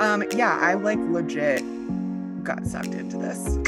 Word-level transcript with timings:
Um, 0.00 0.24
yeah, 0.32 0.58
I 0.60 0.74
like 0.74 0.98
legit 0.98 1.62
got 2.42 2.66
sucked 2.66 2.88
into 2.88 3.16
this. 3.16 3.58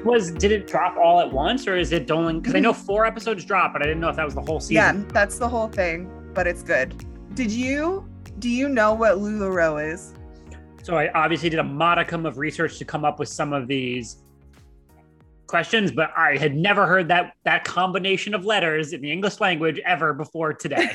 was 0.04 0.30
did 0.32 0.50
it 0.50 0.66
drop 0.66 0.96
all 0.96 1.20
at 1.20 1.30
once 1.30 1.66
or 1.68 1.76
is 1.76 1.92
it 1.92 2.10
only 2.10 2.34
because 2.34 2.54
I 2.54 2.60
know 2.60 2.72
four 2.72 3.04
episodes 3.04 3.44
drop, 3.44 3.72
but 3.72 3.82
I 3.82 3.86
didn't 3.86 4.00
know 4.00 4.08
if 4.08 4.16
that 4.16 4.24
was 4.24 4.34
the 4.34 4.40
whole 4.40 4.60
season. 4.60 4.74
yeah, 4.74 5.12
that's 5.12 5.38
the 5.38 5.48
whole 5.48 5.68
thing, 5.68 6.10
but 6.34 6.46
it's 6.46 6.62
good. 6.62 7.04
Did 7.34 7.52
you 7.52 8.08
do 8.38 8.48
you 8.48 8.68
know 8.68 8.92
what 8.92 9.18
LuLaRoe 9.18 9.92
is? 9.92 10.14
So 10.82 10.96
I 10.96 11.10
obviously 11.12 11.48
did 11.50 11.58
a 11.58 11.64
modicum 11.64 12.26
of 12.26 12.38
research 12.38 12.78
to 12.78 12.84
come 12.84 13.04
up 13.04 13.18
with 13.18 13.28
some 13.28 13.52
of 13.52 13.66
these 13.68 14.22
questions, 15.46 15.92
but 15.92 16.10
I 16.16 16.36
had 16.36 16.56
never 16.56 16.86
heard 16.86 17.08
that 17.08 17.34
that 17.44 17.64
combination 17.64 18.34
of 18.34 18.44
letters 18.44 18.92
in 18.92 19.00
the 19.00 19.10
English 19.10 19.40
language 19.40 19.80
ever 19.84 20.14
before 20.14 20.52
today. 20.52 20.92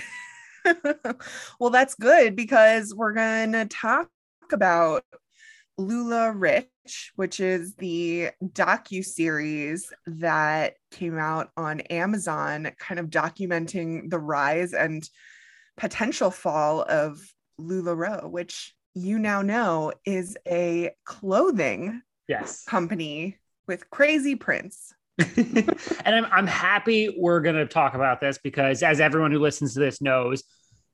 well, 1.59 1.69
that's 1.69 1.95
good 1.95 2.35
because 2.35 2.93
we're 2.93 3.13
going 3.13 3.53
to 3.53 3.65
talk 3.65 4.09
about 4.51 5.03
LuLaRich, 5.79 6.65
which 7.15 7.39
is 7.39 7.75
the 7.75 8.29
docu 8.43 9.03
series 9.03 9.91
that 10.05 10.75
came 10.91 11.17
out 11.17 11.49
on 11.57 11.81
Amazon, 11.81 12.71
kind 12.79 12.99
of 12.99 13.07
documenting 13.07 14.09
the 14.09 14.19
rise 14.19 14.73
and 14.73 15.07
potential 15.77 16.31
fall 16.31 16.85
of 16.87 17.19
LuLaRoe, 17.59 18.29
which 18.29 18.75
you 18.93 19.19
now 19.19 19.41
know 19.41 19.93
is 20.05 20.37
a 20.47 20.91
clothing 21.05 22.01
yes. 22.27 22.63
company 22.65 23.37
with 23.67 23.89
crazy 23.89 24.35
prints. 24.35 24.93
and 25.37 25.75
I'm, 26.05 26.25
I'm 26.25 26.47
happy 26.47 27.15
we're 27.17 27.41
going 27.41 27.55
to 27.55 27.65
talk 27.65 27.93
about 27.93 28.21
this 28.21 28.37
because, 28.37 28.81
as 28.81 28.99
everyone 28.99 29.31
who 29.31 29.39
listens 29.39 29.73
to 29.73 29.79
this 29.79 30.01
knows, 30.01 30.43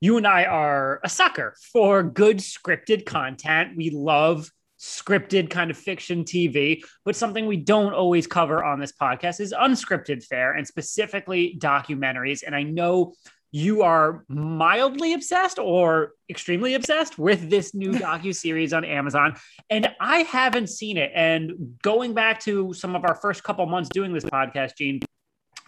you 0.02 0.18
and 0.18 0.28
I 0.28 0.46
are 0.46 1.00
a 1.04 1.10
sucker 1.10 1.56
for 1.74 2.04
good 2.04 2.38
scripted 2.38 3.06
content. 3.06 3.76
We 3.76 3.90
love 3.90 4.50
scripted 4.80 5.50
kind 5.50 5.72
of 5.72 5.78
fiction 5.78 6.24
TV, 6.24 6.84
but 7.04 7.16
something 7.16 7.48
we 7.48 7.58
don't 7.58 7.94
always 7.94 8.28
cover 8.28 8.64
on 8.64 8.80
this 8.80 8.94
podcast 8.94 9.40
is 9.40 9.54
unscripted 9.54 10.24
fare 10.24 10.54
and 10.54 10.68
specifically 10.68 11.58
documentaries. 11.60 12.44
And 12.46 12.56
I 12.56 12.64
know 12.64 13.14
you 13.52 13.82
are 13.82 14.24
mildly 14.28 15.14
obsessed 15.14 15.58
or 15.58 16.12
extremely 16.30 16.76
obsessed 16.76 17.18
with 17.18 17.50
this 17.50 17.74
new 17.74 17.92
docu 17.94 18.36
series 18.36 18.74
on 18.74 18.84
Amazon 18.84 19.36
and 19.70 19.90
I 20.02 20.20
haven't 20.20 20.68
seen 20.68 20.98
it 20.98 21.12
and 21.16 21.78
going 21.82 22.14
back 22.14 22.42
to 22.42 22.74
some 22.74 22.94
of 22.96 23.06
our 23.06 23.16
first 23.16 23.44
couple 23.44 23.66
months 23.66 23.90
doing 23.90 24.12
this 24.14 24.26
podcast 24.26 24.76
Gene 24.76 25.00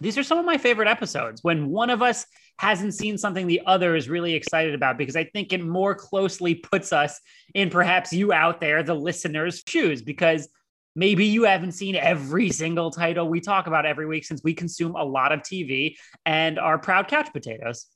these 0.00 0.18
are 0.18 0.22
some 0.22 0.38
of 0.38 0.44
my 0.44 0.58
favorite 0.58 0.88
episodes 0.88 1.42
when 1.42 1.68
one 1.68 1.90
of 1.90 2.02
us 2.02 2.26
hasn't 2.58 2.94
seen 2.94 3.16
something 3.16 3.46
the 3.46 3.62
other 3.66 3.96
is 3.96 4.08
really 4.08 4.34
excited 4.34 4.74
about 4.74 4.98
because 4.98 5.16
I 5.16 5.24
think 5.24 5.52
it 5.52 5.62
more 5.62 5.94
closely 5.94 6.54
puts 6.54 6.92
us 6.92 7.20
in 7.54 7.70
perhaps 7.70 8.12
you 8.12 8.32
out 8.32 8.60
there, 8.60 8.82
the 8.82 8.94
listeners' 8.94 9.62
shoes, 9.66 10.02
because 10.02 10.48
maybe 10.94 11.24
you 11.24 11.44
haven't 11.44 11.72
seen 11.72 11.96
every 11.96 12.50
single 12.50 12.90
title 12.90 13.28
we 13.28 13.40
talk 13.40 13.66
about 13.66 13.86
every 13.86 14.06
week 14.06 14.24
since 14.24 14.42
we 14.42 14.54
consume 14.54 14.94
a 14.94 15.04
lot 15.04 15.32
of 15.32 15.40
TV 15.40 15.96
and 16.26 16.58
are 16.58 16.78
proud 16.78 17.08
couch 17.08 17.32
potatoes. 17.32 17.86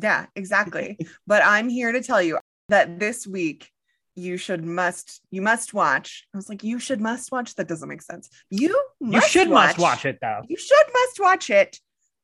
Yeah, 0.00 0.26
exactly. 0.34 0.98
but 1.26 1.42
I'm 1.44 1.68
here 1.68 1.92
to 1.92 2.02
tell 2.02 2.22
you 2.22 2.38
that 2.68 2.98
this 2.98 3.26
week 3.26 3.70
you 4.16 4.38
should 4.38 4.64
must 4.64 5.20
you 5.30 5.42
must 5.42 5.74
watch. 5.74 6.26
I 6.34 6.38
was 6.38 6.48
like, 6.48 6.64
you 6.64 6.78
should 6.78 7.00
must 7.00 7.30
watch. 7.30 7.54
That 7.54 7.68
doesn't 7.68 7.88
make 7.88 8.02
sense. 8.02 8.28
You 8.50 8.74
you 9.00 9.20
should 9.20 9.48
watch, 9.48 9.76
must 9.76 9.78
watch 9.78 10.04
it 10.06 10.18
though. 10.20 10.40
You 10.48 10.56
should 10.56 10.86
must 10.92 11.20
watch 11.20 11.50
it. 11.50 11.78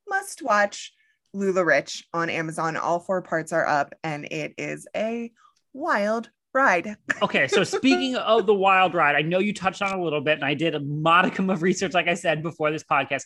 Must 0.08 0.42
watch 0.42 0.92
LuLaRich 1.36 2.04
on 2.12 2.30
Amazon. 2.30 2.76
All 2.76 2.98
four 2.98 3.22
parts 3.22 3.52
are 3.52 3.66
up, 3.66 3.94
and 4.02 4.24
it 4.24 4.54
is 4.58 4.88
a 4.96 5.30
wild 5.72 6.30
ride. 6.54 6.96
okay, 7.22 7.46
so 7.46 7.62
speaking 7.62 8.16
of 8.16 8.46
the 8.46 8.54
wild 8.54 8.94
ride, 8.94 9.14
I 9.14 9.22
know 9.22 9.38
you 9.38 9.52
touched 9.52 9.82
on 9.82 9.98
a 9.98 10.02
little 10.02 10.20
bit, 10.20 10.34
and 10.34 10.44
I 10.44 10.54
did 10.54 10.74
a 10.74 10.80
modicum 10.80 11.50
of 11.50 11.62
research, 11.62 11.92
like 11.94 12.08
I 12.08 12.14
said 12.14 12.42
before 12.42 12.70
this 12.70 12.84
podcast. 12.84 13.22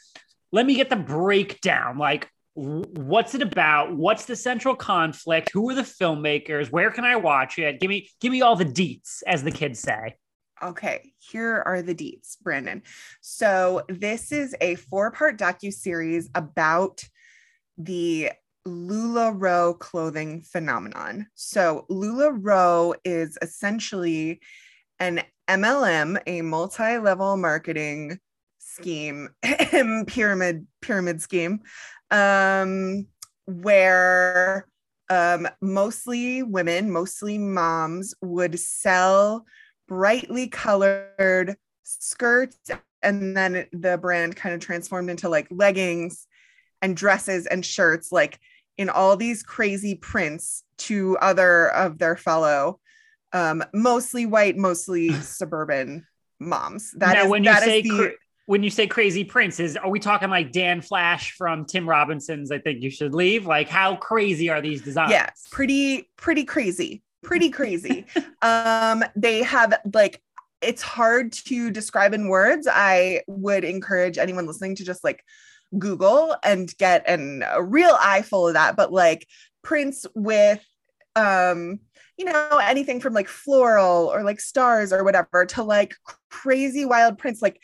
Let 0.53 0.67
me 0.67 0.75
get 0.75 0.91
the 0.91 0.97
breakdown. 0.97 1.99
Like, 1.99 2.29
what's 2.57 3.35
it 3.35 3.43
about? 3.43 3.95
What's 3.95 4.25
the 4.25 4.37
central 4.37 4.75
conflict? 4.75 5.51
Who 5.53 5.71
are 5.71 5.75
the 5.75 5.83
filmmakers? 5.83 6.71
Where 6.71 6.91
can 6.91 7.05
i 7.05 7.17
watch 7.17 7.59
it? 7.59 7.81
Give 7.81 7.89
me 7.89 8.09
give 8.21 8.33
me 8.33 8.43
all 8.43 8.57
the 8.57 8.65
deets 8.65 9.23
as 9.27 9.43
the 9.43 9.51
kids 9.51 9.79
say. 9.81 10.17
Okay 10.63 11.13
here 11.31 11.63
are 11.67 11.83
the 11.83 11.95
deets 11.95 12.41
brandon. 12.41 12.83
So 13.21 13.83
this 13.89 14.33
is 14.33 14.55
a 14.61 14.77
four 14.77 15.11
part 15.11 15.39
docu 15.39 15.73
series 15.73 16.31
about 16.35 17.05
the 17.79 18.31
LuLaRoe 18.67 19.79
clothing 19.79 20.43
phenomenon. 20.43 21.29
So, 21.35 21.87
LuLaRoe 21.89 22.95
is 23.05 23.39
essentially 23.41 24.41
an 24.99 25.23
MLM, 25.49 26.21
a 26.27 26.43
multi 26.43 26.99
level 26.99 27.37
marketing 27.37 28.19
scheme, 28.59 29.29
pyramid 30.07 30.67
pyramid 30.83 31.23
scheme 31.23 31.61
um, 32.11 33.07
where 33.47 34.67
um, 35.09 35.49
mostly 35.61 36.43
women, 36.43 36.91
mostly 36.91 37.39
moms, 37.39 38.15
would 38.21 38.59
sell 38.59 39.45
brightly 39.89 40.49
colored 40.49 41.57
skirts. 41.85 42.59
And 43.03 43.37
then 43.37 43.67
the 43.73 43.99
brand 43.99 44.37
kind 44.37 44.55
of 44.55 44.61
transformed 44.61 45.11
into 45.11 45.29
like 45.29 45.47
leggings 45.51 46.27
and 46.83 46.97
dresses 46.97 47.47
and 47.47 47.65
shirts, 47.65 48.11
like 48.11 48.39
in 48.77 48.91
all 48.91 49.17
these 49.17 49.43
crazy 49.43 49.95
prints 49.95 50.63
to 50.79 51.17
other 51.19 51.69
of 51.69 51.99
their 51.99 52.17
fellow, 52.17 52.81
um, 53.33 53.65
mostly 53.73 54.27
white, 54.27 54.57
mostly 54.57 55.13
suburban 55.21 56.07
moms. 56.41 56.93
That 56.97 57.15
now, 57.15 57.25
is, 57.25 57.31
when 57.31 57.45
you 57.45 57.55
say 57.55 57.83
the, 57.83 58.15
when 58.47 58.63
you 58.63 58.71
say 58.71 58.87
crazy 58.87 59.25
prince 59.25 59.61
is 59.61 59.77
are 59.77 59.91
we 59.91 59.99
talking 60.01 60.31
like 60.31 60.53
Dan 60.53 60.81
Flash 60.81 61.33
from 61.33 61.65
Tim 61.65 61.89
Robinson's 61.89 62.51
I 62.51 62.59
think 62.59 62.83
you 62.83 62.91
should 62.91 63.15
leave? 63.15 63.45
Like 63.45 63.69
how 63.69 63.97
crazy 63.97 64.49
are 64.49 64.61
these 64.61 64.83
designs? 64.83 65.11
Yeah, 65.11 65.29
pretty 65.51 66.09
pretty 66.17 66.45
crazy. 66.45 67.03
Pretty 67.23 67.51
crazy. 67.51 68.07
um 68.43 69.05
they 69.15 69.43
have 69.43 69.75
like 69.93 70.23
it's 70.63 70.83
hard 70.83 71.33
to 71.33 71.71
describe 71.71 72.15
in 72.15 72.29
words. 72.29 72.67
I 72.71 73.23
would 73.27 73.65
encourage 73.65 74.17
anyone 74.17 74.47
listening 74.47 74.77
to 74.77 74.85
just 74.85 75.05
like 75.05 75.23
Google 75.77 76.35
and 76.43 76.75
get 76.79 77.07
an, 77.09 77.45
a 77.47 77.63
real 77.63 77.97
eye 78.01 78.23
full 78.23 78.49
of 78.49 78.55
that, 78.55 78.77
but 78.77 78.93
like 78.93 79.27
prints 79.63 80.07
with 80.15 80.65
um 81.17 81.81
you 82.17 82.25
know 82.25 82.61
anything 82.63 83.01
from 83.01 83.13
like 83.13 83.29
floral 83.29 84.07
or 84.07 84.23
like 84.23 84.39
stars 84.39 84.93
or 84.93 85.03
whatever 85.03 85.45
to 85.45 85.63
like 85.63 85.95
crazy 86.31 86.85
wild 86.85 87.19
prints 87.19 87.43
like 87.43 87.61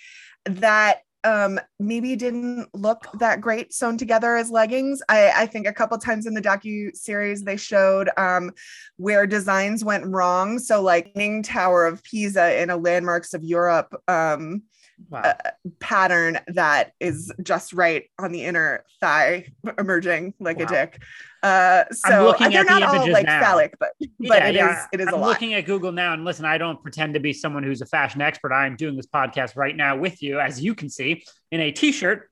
that 0.46 1.02
um 1.24 1.60
maybe 1.78 2.16
didn't 2.16 2.68
look 2.74 3.06
that 3.18 3.40
great 3.40 3.72
sewn 3.72 3.96
together 3.96 4.36
as 4.36 4.50
leggings 4.50 5.00
i 5.08 5.30
i 5.36 5.46
think 5.46 5.66
a 5.66 5.72
couple 5.72 5.96
times 5.98 6.26
in 6.26 6.34
the 6.34 6.42
docu 6.42 6.94
series 6.96 7.44
they 7.44 7.56
showed 7.56 8.10
um 8.16 8.50
where 8.96 9.26
designs 9.26 9.84
went 9.84 10.04
wrong 10.06 10.58
so 10.58 10.82
like 10.82 11.12
Leaning 11.14 11.42
tower 11.42 11.86
of 11.86 12.02
pisa 12.02 12.60
in 12.60 12.70
a 12.70 12.76
landmarks 12.76 13.34
of 13.34 13.44
europe 13.44 13.94
um 14.08 14.62
wow. 15.10 15.20
uh, 15.20 15.50
pattern 15.78 16.38
that 16.48 16.92
is 16.98 17.32
just 17.42 17.72
right 17.72 18.04
on 18.18 18.32
the 18.32 18.44
inner 18.44 18.84
thigh 19.00 19.46
emerging 19.78 20.34
like 20.40 20.58
wow. 20.58 20.64
a 20.64 20.68
dick 20.68 21.02
uh, 21.42 21.84
so 21.90 22.34
they're 22.38 22.64
not 22.64 22.80
the 22.80 22.86
all 22.86 23.10
like 23.10 23.26
now. 23.26 23.40
phallic, 23.40 23.74
but 23.80 23.90
but 23.98 24.08
yeah, 24.20 24.46
it 24.46 24.54
yeah. 24.54 24.80
is 24.82 24.88
it 24.92 25.00
is 25.00 25.08
I'm 25.08 25.14
a 25.14 25.16
lot. 25.16 25.26
looking 25.26 25.54
at 25.54 25.66
Google 25.66 25.92
now, 25.92 26.12
and 26.12 26.24
listen, 26.24 26.44
I 26.44 26.58
don't 26.58 26.80
pretend 26.80 27.14
to 27.14 27.20
be 27.20 27.32
someone 27.32 27.64
who's 27.64 27.80
a 27.80 27.86
fashion 27.86 28.20
expert. 28.20 28.52
I 28.52 28.66
am 28.66 28.76
doing 28.76 28.96
this 28.96 29.06
podcast 29.06 29.56
right 29.56 29.76
now 29.76 29.96
with 29.96 30.22
you, 30.22 30.38
as 30.38 30.62
you 30.62 30.74
can 30.74 30.88
see, 30.88 31.24
in 31.50 31.60
a 31.60 31.72
t-shirt 31.72 32.30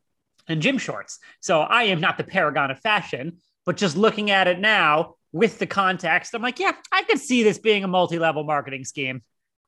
and 0.48 0.62
gym 0.62 0.78
shorts. 0.78 1.18
So 1.40 1.60
I 1.60 1.84
am 1.84 2.00
not 2.00 2.18
the 2.18 2.24
paragon 2.24 2.70
of 2.70 2.78
fashion, 2.80 3.38
but 3.66 3.76
just 3.76 3.96
looking 3.96 4.30
at 4.30 4.46
it 4.46 4.60
now 4.60 5.16
with 5.32 5.58
the 5.58 5.66
context, 5.66 6.34
I'm 6.34 6.42
like, 6.42 6.58
yeah, 6.58 6.72
I 6.92 7.02
could 7.04 7.18
see 7.18 7.42
this 7.42 7.58
being 7.58 7.84
a 7.84 7.88
multi-level 7.88 8.44
marketing 8.44 8.84
scheme. 8.84 9.22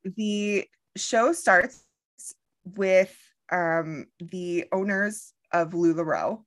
The 0.05 0.66
show 0.96 1.32
starts 1.32 1.82
with 2.64 3.16
um, 3.50 4.06
the 4.19 4.64
owners 4.72 5.32
of 5.52 5.70
LuLaRoe, 5.70 6.43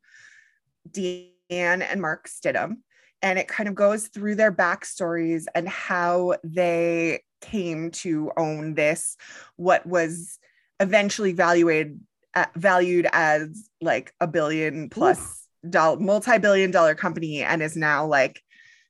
Deanne 0.90 1.32
and 1.50 2.02
Mark 2.02 2.28
Stidham, 2.28 2.78
and 3.26 3.40
it 3.40 3.48
kind 3.48 3.68
of 3.68 3.74
goes 3.74 4.08
through 4.08 4.36
their 4.36 4.52
backstories 4.52 5.46
and 5.56 5.68
how 5.68 6.36
they 6.44 7.24
came 7.42 7.90
to 7.90 8.32
own 8.38 8.76
this 8.76 9.18
what 9.58 9.86
was 9.86 10.40
eventually 10.80 11.34
valued 11.34 12.00
uh, 12.36 12.46
valued 12.56 13.08
as 13.12 13.70
like 13.82 14.14
a 14.22 14.28
billion 14.28 14.90
plus 14.90 15.48
dollar 15.70 16.00
multi-billion 16.00 16.70
dollar 16.70 16.96
company 16.96 17.42
and 17.42 17.62
is 17.62 17.76
now 17.76 18.06
like 18.06 18.42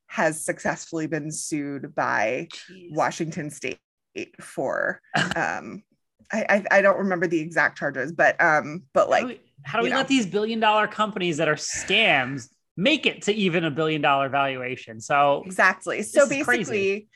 has 0.07 0.43
successfully 0.43 1.07
been 1.07 1.31
sued 1.31 1.95
by 1.95 2.47
Jeez. 2.69 2.93
Washington 2.93 3.49
state 3.49 3.79
for 4.39 5.01
um 5.35 5.83
I, 6.31 6.45
I, 6.49 6.63
I 6.71 6.81
don't 6.81 6.97
remember 6.97 7.27
the 7.27 7.39
exact 7.39 7.77
charges 7.77 8.11
but 8.11 8.39
um 8.41 8.83
but 8.93 9.09
like 9.09 9.21
how 9.21 9.27
do 9.27 9.33
we, 9.33 9.39
how 9.63 9.79
do 9.79 9.83
we 9.85 9.93
let 9.93 10.07
these 10.07 10.25
billion 10.25 10.59
dollar 10.59 10.87
companies 10.87 11.37
that 11.37 11.47
are 11.47 11.55
scams 11.55 12.49
make 12.77 13.05
it 13.05 13.23
to 13.23 13.33
even 13.33 13.63
a 13.63 13.71
billion 13.71 14.01
dollar 14.01 14.29
valuation. 14.29 14.99
So 14.99 15.43
exactly. 15.45 16.01
So 16.01 16.27
basically, 16.27 17.07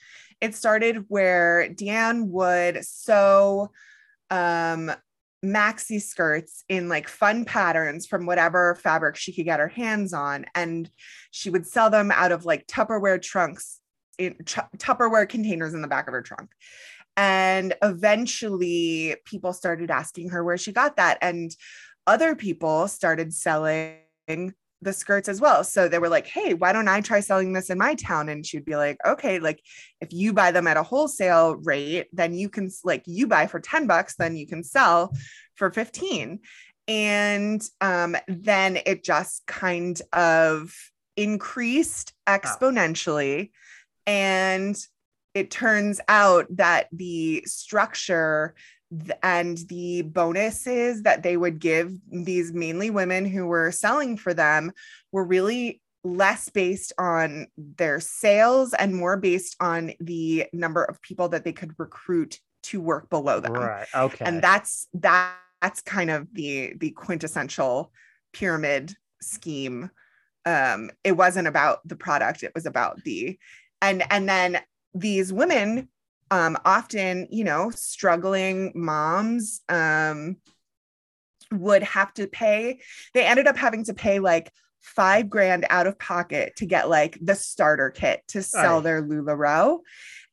it 0.41 0.55
started 0.55 1.05
where 1.07 1.69
Deanne 1.69 2.27
would 2.27 2.83
sew 2.85 3.71
um, 4.29 4.91
maxi 5.43 6.01
skirts 6.01 6.63
in 6.69 6.89
like 6.89 7.07
fun 7.07 7.45
patterns 7.45 8.05
from 8.07 8.25
whatever 8.25 8.75
fabric 8.75 9.15
she 9.15 9.33
could 9.33 9.45
get 9.45 9.59
her 9.59 9.67
hands 9.67 10.13
on. 10.13 10.45
And 10.55 10.89
she 11.31 11.49
would 11.49 11.65
sell 11.65 11.89
them 11.89 12.11
out 12.11 12.31
of 12.31 12.45
like 12.45 12.67
Tupperware 12.67 13.21
trunks, 13.21 13.79
in 14.17 14.35
Tupperware 14.35 15.27
containers 15.27 15.73
in 15.73 15.81
the 15.81 15.87
back 15.87 16.07
of 16.07 16.13
her 16.13 16.21
trunk. 16.21 16.51
And 17.17 17.73
eventually 17.81 19.15
people 19.25 19.51
started 19.51 19.91
asking 19.91 20.29
her 20.29 20.43
where 20.43 20.57
she 20.57 20.71
got 20.71 20.97
that. 20.97 21.17
And 21.21 21.53
other 22.07 22.35
people 22.35 22.87
started 22.87 23.33
selling 23.33 23.97
the 24.81 24.93
skirts 24.93 25.27
as 25.27 25.41
well. 25.41 25.63
So 25.63 25.87
they 25.87 25.99
were 25.99 26.09
like, 26.09 26.27
hey, 26.27 26.53
why 26.53 26.71
don't 26.71 26.87
I 26.87 27.01
try 27.01 27.19
selling 27.19 27.53
this 27.53 27.69
in 27.69 27.77
my 27.77 27.95
town? 27.95 28.29
And 28.29 28.45
she'd 28.45 28.65
be 28.65 28.75
like, 28.75 28.97
okay, 29.05 29.39
like 29.39 29.61
if 29.99 30.13
you 30.13 30.33
buy 30.33 30.51
them 30.51 30.67
at 30.67 30.77
a 30.77 30.83
wholesale 30.83 31.55
rate, 31.55 32.07
then 32.13 32.33
you 32.33 32.49
can, 32.49 32.69
like, 32.83 33.03
you 33.05 33.27
buy 33.27 33.47
for 33.47 33.59
10 33.59 33.87
bucks, 33.87 34.15
then 34.15 34.35
you 34.35 34.47
can 34.47 34.63
sell 34.63 35.13
for 35.55 35.71
15. 35.71 36.39
And 36.87 37.61
um, 37.81 38.15
then 38.27 38.79
it 38.85 39.03
just 39.03 39.45
kind 39.45 40.01
of 40.13 40.73
increased 41.17 42.13
exponentially. 42.27 43.51
And 44.07 44.77
it 45.33 45.51
turns 45.51 46.01
out 46.07 46.47
that 46.51 46.87
the 46.91 47.43
structure 47.45 48.55
and 49.21 49.57
the 49.69 50.01
bonuses 50.01 51.03
that 51.03 51.21
they 51.23 51.37
would 51.37 51.59
give 51.59 51.93
these 52.11 52.51
mainly 52.51 52.89
women 52.89 53.25
who 53.25 53.45
were 53.45 53.71
selling 53.71 54.17
for 54.17 54.33
them 54.33 54.71
were 55.11 55.23
really 55.23 55.81
less 56.03 56.49
based 56.49 56.93
on 56.97 57.47
their 57.57 57.99
sales 57.99 58.73
and 58.73 58.95
more 58.95 59.17
based 59.17 59.55
on 59.59 59.93
the 59.99 60.45
number 60.53 60.83
of 60.83 61.01
people 61.01 61.29
that 61.29 61.43
they 61.43 61.51
could 61.51 61.73
recruit 61.77 62.39
to 62.63 62.81
work 62.81 63.09
below 63.09 63.39
them. 63.39 63.53
Right. 63.53 63.87
Okay. 63.93 64.25
And 64.25 64.41
that's 64.41 64.87
that 64.95 65.33
that's 65.61 65.81
kind 65.81 66.09
of 66.09 66.27
the 66.33 66.73
the 66.77 66.91
quintessential 66.91 67.91
pyramid 68.33 68.93
scheme. 69.21 69.91
Um 70.45 70.89
it 71.03 71.13
wasn't 71.13 71.47
about 71.47 71.87
the 71.87 71.95
product, 71.95 72.43
it 72.43 72.53
was 72.55 72.65
about 72.65 73.03
the 73.03 73.37
and 73.81 74.03
and 74.09 74.27
then 74.27 74.59
these 74.93 75.31
women 75.31 75.89
um, 76.31 76.57
often, 76.65 77.27
you 77.31 77.43
know, 77.43 77.71
struggling 77.71 78.71
moms 78.75 79.61
um, 79.69 80.37
would 81.51 81.83
have 81.83 82.13
to 82.15 82.27
pay. 82.27 82.79
They 83.13 83.25
ended 83.25 83.47
up 83.47 83.57
having 83.57 83.83
to 83.85 83.93
pay 83.93 84.19
like 84.19 84.51
five 84.81 85.29
grand 85.29 85.65
out 85.69 85.87
of 85.87 85.99
pocket 85.99 86.55
to 86.57 86.65
get 86.65 86.89
like 86.89 87.17
the 87.21 87.35
starter 87.35 87.89
kit 87.89 88.23
to 88.29 88.41
sell 88.41 88.75
right. 88.75 88.83
their 88.83 89.03
LuLaRoe. 89.03 89.79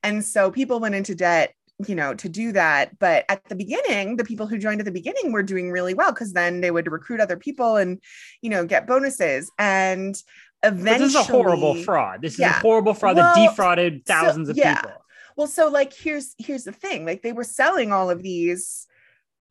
And 0.02 0.24
so 0.24 0.50
people 0.50 0.78
went 0.80 0.94
into 0.94 1.14
debt, 1.14 1.54
you 1.86 1.94
know, 1.94 2.14
to 2.14 2.28
do 2.28 2.52
that. 2.52 2.98
But 2.98 3.24
at 3.28 3.44
the 3.48 3.56
beginning, 3.56 4.16
the 4.16 4.24
people 4.24 4.46
who 4.46 4.58
joined 4.58 4.80
at 4.80 4.86
the 4.86 4.92
beginning 4.92 5.32
were 5.32 5.42
doing 5.42 5.72
really 5.72 5.94
well 5.94 6.12
because 6.12 6.32
then 6.32 6.60
they 6.60 6.70
would 6.70 6.90
recruit 6.90 7.20
other 7.20 7.36
people 7.36 7.76
and, 7.76 8.00
you 8.40 8.50
know, 8.50 8.64
get 8.66 8.86
bonuses. 8.86 9.50
And 9.58 10.16
eventually, 10.62 10.92
but 10.92 10.98
this 10.98 11.14
is 11.14 11.28
a 11.28 11.32
horrible 11.32 11.82
fraud. 11.82 12.22
This 12.22 12.34
is 12.34 12.40
yeah. 12.40 12.58
a 12.58 12.60
horrible 12.60 12.94
fraud 12.94 13.16
well, 13.16 13.34
that 13.34 13.48
defrauded 13.48 14.04
thousands 14.06 14.48
so, 14.48 14.52
of 14.52 14.56
yeah. 14.58 14.76
people. 14.76 15.02
Well, 15.36 15.46
so 15.46 15.68
like 15.68 15.92
here's 15.92 16.34
here's 16.38 16.64
the 16.64 16.72
thing. 16.72 17.04
Like 17.04 17.22
they 17.22 17.32
were 17.32 17.44
selling 17.44 17.92
all 17.92 18.10
of 18.10 18.22
these, 18.22 18.86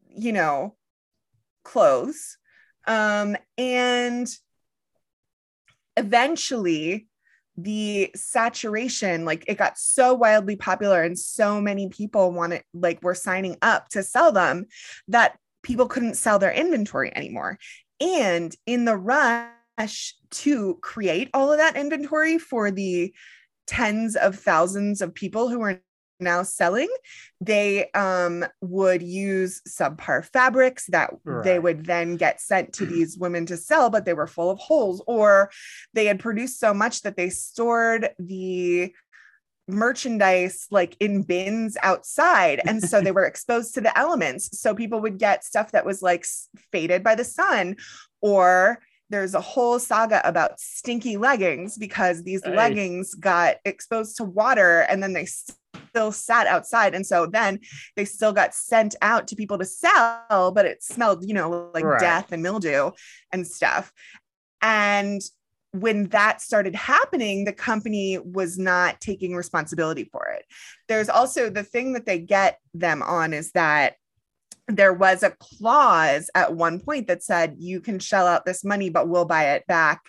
you 0.10 0.34
know, 0.34 0.76
clothes. 1.64 2.38
Um, 2.88 3.38
and 3.58 4.28
eventually 5.98 7.08
the 7.58 8.12
saturation 8.16 9.24
like 9.24 9.46
it 9.48 9.58
got 9.58 9.78
so 9.78 10.14
wildly 10.14 10.58
popular 10.58 11.02
and 11.04 11.18
so 11.18 11.62
many 11.62 11.88
people 11.88 12.32
wanted 12.34 12.62
like 12.74 13.02
were 13.02 13.16
signing 13.16 13.56
up 13.62 13.88
to 13.88 14.04
sell 14.04 14.32
them 14.34 14.66
that 15.08 15.38
people 15.64 15.88
couldn't 15.88 16.16
sell 16.16 16.38
their 16.38 16.52
inventory 16.52 17.16
anymore 17.16 17.58
and 18.02 18.56
in 18.66 18.84
the 18.84 18.98
rush 18.98 20.16
to 20.32 20.78
create 20.82 21.30
all 21.34 21.52
of 21.52 21.58
that 21.58 21.78
inventory 21.78 22.38
for 22.38 22.72
the 22.72 23.14
tens 23.68 24.16
of 24.16 24.38
thousands 24.38 25.02
of 25.02 25.14
people 25.14 25.50
who 25.50 25.62
are 25.62 25.82
now 26.20 26.44
selling 26.44 26.88
they 27.42 27.90
um, 27.92 28.46
would 28.62 29.02
use 29.02 29.62
subpar 29.68 30.24
fabrics 30.24 30.86
that 30.88 31.14
right. 31.24 31.44
they 31.44 31.60
would 31.60 31.86
then 31.86 32.16
get 32.16 32.40
sent 32.40 32.74
to 32.74 32.86
these 32.86 33.18
women 33.18 33.46
to 33.46 33.58
sell 33.58 33.90
but 33.90 34.06
they 34.06 34.14
were 34.14 34.28
full 34.28 34.50
of 34.50 34.60
holes 34.60 35.02
or 35.08 35.50
they 35.94 36.06
had 36.06 36.20
produced 36.20 36.60
so 36.60 36.74
much 36.74 37.02
that 37.02 37.18
they 37.18 37.30
stored 37.30 38.10
the 38.20 38.94
merchandise 39.68 40.68
like 40.70 40.96
in 41.00 41.24
bins 41.24 41.76
outside 41.82 42.62
and 42.66 42.84
so 42.84 43.02
they 43.02 43.12
were 43.14 43.26
exposed 43.26 43.74
to 43.74 43.82
the 43.82 43.98
elements 43.98 44.60
so 44.60 44.76
people 44.76 45.02
would 45.02 45.18
get 45.18 45.44
stuff 45.44 45.72
that 45.72 45.86
was 45.86 46.02
like 46.02 46.26
faded 46.72 47.04
by 47.04 47.16
the 47.16 47.24
sun 47.24 47.76
or 48.22 48.80
there's 49.10 49.34
a 49.34 49.42
whole 49.42 49.80
saga 49.80 50.28
about 50.28 50.60
stinky 50.60 51.18
leggings 51.18 51.78
because 51.78 52.24
these 52.24 52.46
leggings 52.46 53.14
got 53.14 53.58
exposed 53.66 54.18
to 54.18 54.24
water 54.24 54.82
and 54.82 55.02
then 55.02 55.14
they 55.14 55.26
still 55.26 56.12
sat 56.12 56.48
outside 56.48 56.96
and 56.96 57.06
so 57.06 57.26
then 57.26 57.60
they 57.96 58.06
still 58.06 58.34
got 58.34 58.54
sent 58.54 58.96
out 59.02 59.28
to 59.28 59.36
people 59.36 59.58
to 59.58 59.66
sell 59.66 60.52
but 60.54 60.66
it 60.66 60.82
smelled 60.82 61.24
you 61.26 61.34
know 61.34 61.70
like 61.74 61.84
right. 61.84 62.00
death 62.00 62.32
and 62.32 62.42
mildew 62.42 62.92
and 63.32 63.46
stuff 63.46 63.94
and 64.62 65.22
when 65.80 66.08
that 66.08 66.42
started 66.42 66.74
happening, 66.74 67.44
the 67.44 67.54
company 67.54 68.18
was 68.18 68.58
not 68.58 69.02
taking 69.02 69.36
responsibility 69.36 70.06
for 70.06 70.28
it. 70.28 70.46
There's 70.88 71.10
also 71.10 71.50
the 71.50 71.64
thing 71.64 71.94
that 71.94 72.06
they 72.06 72.20
get 72.20 72.60
them 72.74 73.02
on 73.02 73.34
is 73.34 73.52
that 73.52 73.96
there 74.68 74.94
was 74.94 75.24
a 75.24 75.36
clause 75.40 76.30
at 76.34 76.56
one 76.56 76.80
point 76.80 77.08
that 77.08 77.24
said 77.24 77.56
you 77.60 77.80
can 77.80 78.00
shell 78.00 78.28
out 78.28 78.46
this 78.46 78.64
money 78.64 78.90
but 78.90 79.08
we'll 79.08 79.26
buy 79.26 79.54
it 79.54 79.68
back 79.68 80.02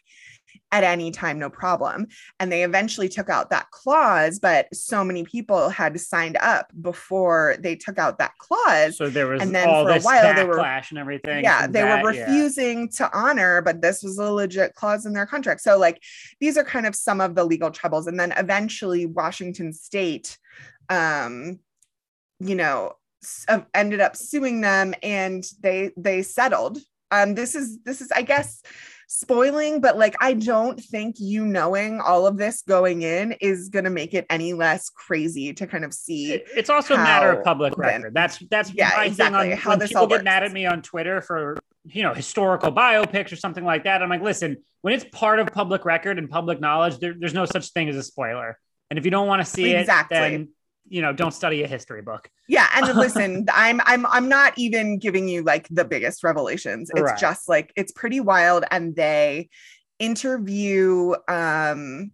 at 0.72 0.84
any 0.84 1.10
time 1.10 1.38
no 1.38 1.48
problem. 1.48 2.06
And 2.40 2.50
they 2.50 2.64
eventually 2.64 3.08
took 3.08 3.28
out 3.28 3.50
that 3.50 3.70
clause 3.70 4.38
but 4.38 4.74
so 4.74 5.04
many 5.04 5.24
people 5.24 5.68
had 5.68 5.98
signed 6.00 6.36
up 6.40 6.70
before 6.80 7.56
they 7.60 7.76
took 7.76 7.98
out 7.98 8.18
that 8.18 8.32
clause. 8.38 8.96
So 8.96 9.08
there 9.08 9.26
was 9.26 9.42
and 9.42 9.54
then 9.54 9.66
for 9.66 9.90
a 9.90 10.00
while 10.00 10.34
they 10.34 10.44
were 10.44 10.54
clash 10.54 10.90
and 10.90 10.98
everything 10.98 11.44
yeah 11.44 11.66
they 11.66 11.82
that, 11.82 12.02
were 12.02 12.10
refusing 12.10 12.80
yeah. 12.80 13.08
to 13.08 13.16
honor 13.16 13.62
but 13.62 13.80
this 13.80 14.02
was 14.02 14.18
a 14.18 14.32
legit 14.32 14.74
clause 14.74 15.06
in 15.06 15.12
their 15.12 15.26
contract. 15.26 15.60
So 15.60 15.78
like 15.78 16.02
these 16.40 16.56
are 16.56 16.64
kind 16.64 16.86
of 16.86 16.96
some 16.96 17.20
of 17.20 17.34
the 17.34 17.44
legal 17.44 17.70
troubles. 17.70 18.06
And 18.06 18.18
then 18.18 18.32
eventually 18.36 19.06
washington 19.06 19.72
state 19.72 20.38
um 20.88 21.58
you 22.38 22.54
know 22.54 22.94
ended 23.74 24.00
up 24.00 24.16
suing 24.16 24.60
them 24.60 24.94
and 25.02 25.44
they 25.60 25.90
they 25.96 26.22
settled. 26.22 26.78
Um 27.10 27.34
this 27.34 27.54
is 27.54 27.78
this 27.84 28.00
is 28.00 28.10
i 28.10 28.22
guess 28.22 28.62
spoiling 29.06 29.80
but 29.80 29.96
like 29.96 30.16
i 30.20 30.32
don't 30.32 30.82
think 30.82 31.14
you 31.20 31.46
knowing 31.46 32.00
all 32.00 32.26
of 32.26 32.36
this 32.36 32.62
going 32.62 33.02
in 33.02 33.30
is 33.40 33.68
going 33.68 33.84
to 33.84 33.90
make 33.90 34.12
it 34.12 34.26
any 34.28 34.52
less 34.52 34.90
crazy 34.90 35.52
to 35.52 35.68
kind 35.68 35.84
of 35.84 35.94
see 35.94 36.32
it's 36.56 36.68
also 36.68 36.94
a 36.94 36.96
matter 36.96 37.30
of 37.30 37.44
public 37.44 37.78
record. 37.78 38.12
that's 38.12 38.40
that's 38.50 38.74
yeah 38.74 39.02
exactly. 39.02 39.52
on, 39.52 39.56
how 39.56 39.70
when 39.70 39.78
this 39.78 39.90
people 39.90 40.08
get 40.08 40.24
mad 40.24 40.42
at 40.42 40.50
me 40.50 40.66
on 40.66 40.82
twitter 40.82 41.20
for 41.20 41.56
you 41.84 42.02
know 42.02 42.12
historical 42.12 42.72
biopics 42.72 43.30
or 43.30 43.36
something 43.36 43.64
like 43.64 43.84
that 43.84 44.02
i'm 44.02 44.10
like 44.10 44.22
listen 44.22 44.56
when 44.86 44.94
it's 44.94 45.04
part 45.10 45.40
of 45.40 45.48
public 45.48 45.84
record 45.84 46.16
and 46.16 46.30
public 46.30 46.60
knowledge 46.60 46.98
there, 46.98 47.12
there's 47.18 47.34
no 47.34 47.44
such 47.44 47.70
thing 47.70 47.88
as 47.88 47.96
a 47.96 48.04
spoiler. 48.04 48.56
And 48.88 49.00
if 49.00 49.04
you 49.04 49.10
don't 49.10 49.26
want 49.26 49.44
to 49.44 49.44
see 49.44 49.74
exactly. 49.74 50.16
it 50.16 50.20
then 50.20 50.48
you 50.88 51.02
know 51.02 51.12
don't 51.12 51.32
study 51.32 51.62
a 51.62 51.66
history 51.66 52.02
book 52.02 52.30
yeah 52.48 52.68
and 52.74 52.86
listen 52.96 53.46
i'm 53.52 53.80
i'm 53.84 54.06
i'm 54.06 54.28
not 54.28 54.52
even 54.56 54.98
giving 54.98 55.28
you 55.28 55.42
like 55.42 55.66
the 55.70 55.84
biggest 55.84 56.22
revelations 56.22 56.90
it's 56.94 57.02
right. 57.02 57.18
just 57.18 57.48
like 57.48 57.72
it's 57.76 57.92
pretty 57.92 58.20
wild 58.20 58.64
and 58.70 58.94
they 58.96 59.48
interview 59.98 61.14
um 61.28 62.10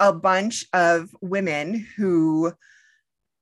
a 0.00 0.12
bunch 0.12 0.66
of 0.72 1.14
women 1.20 1.86
who 1.96 2.52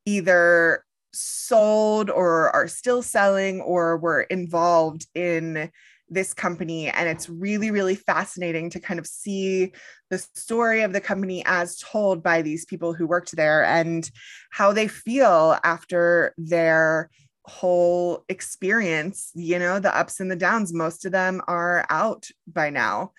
either 0.06 0.84
sold 1.12 2.08
or 2.08 2.50
are 2.50 2.68
still 2.68 3.02
selling 3.02 3.60
or 3.60 3.96
were 3.96 4.22
involved 4.22 5.06
in 5.14 5.70
this 6.10 6.34
company. 6.34 6.88
And 6.88 7.08
it's 7.08 7.28
really, 7.28 7.70
really 7.70 7.94
fascinating 7.94 8.68
to 8.70 8.80
kind 8.80 8.98
of 8.98 9.06
see 9.06 9.72
the 10.10 10.18
story 10.18 10.82
of 10.82 10.92
the 10.92 11.00
company 11.00 11.42
as 11.46 11.78
told 11.78 12.22
by 12.22 12.42
these 12.42 12.64
people 12.64 12.92
who 12.92 13.06
worked 13.06 13.34
there 13.36 13.64
and 13.64 14.10
how 14.50 14.72
they 14.72 14.88
feel 14.88 15.56
after 15.62 16.34
their 16.36 17.10
whole 17.44 18.24
experience, 18.28 19.30
you 19.34 19.58
know, 19.58 19.78
the 19.78 19.96
ups 19.96 20.20
and 20.20 20.30
the 20.30 20.36
downs. 20.36 20.72
Most 20.72 21.04
of 21.04 21.12
them 21.12 21.40
are 21.46 21.86
out 21.88 22.28
by 22.46 22.70
now. 22.70 23.12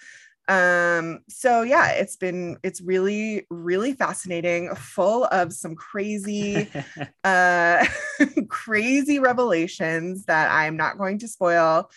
Um, 0.47 1.19
so 1.29 1.61
yeah, 1.61 1.91
it's 1.91 2.17
been 2.17 2.57
it's 2.61 2.81
really, 2.81 3.45
really 3.49 3.93
fascinating, 3.93 4.75
full 4.75 5.25
of 5.25 5.53
some 5.53 5.75
crazy, 5.75 6.69
uh 7.23 7.85
crazy 8.49 9.19
revelations 9.19 10.25
that 10.25 10.51
I'm 10.51 10.75
not 10.75 10.97
going 10.97 11.19
to 11.19 11.27
spoil. 11.27 11.89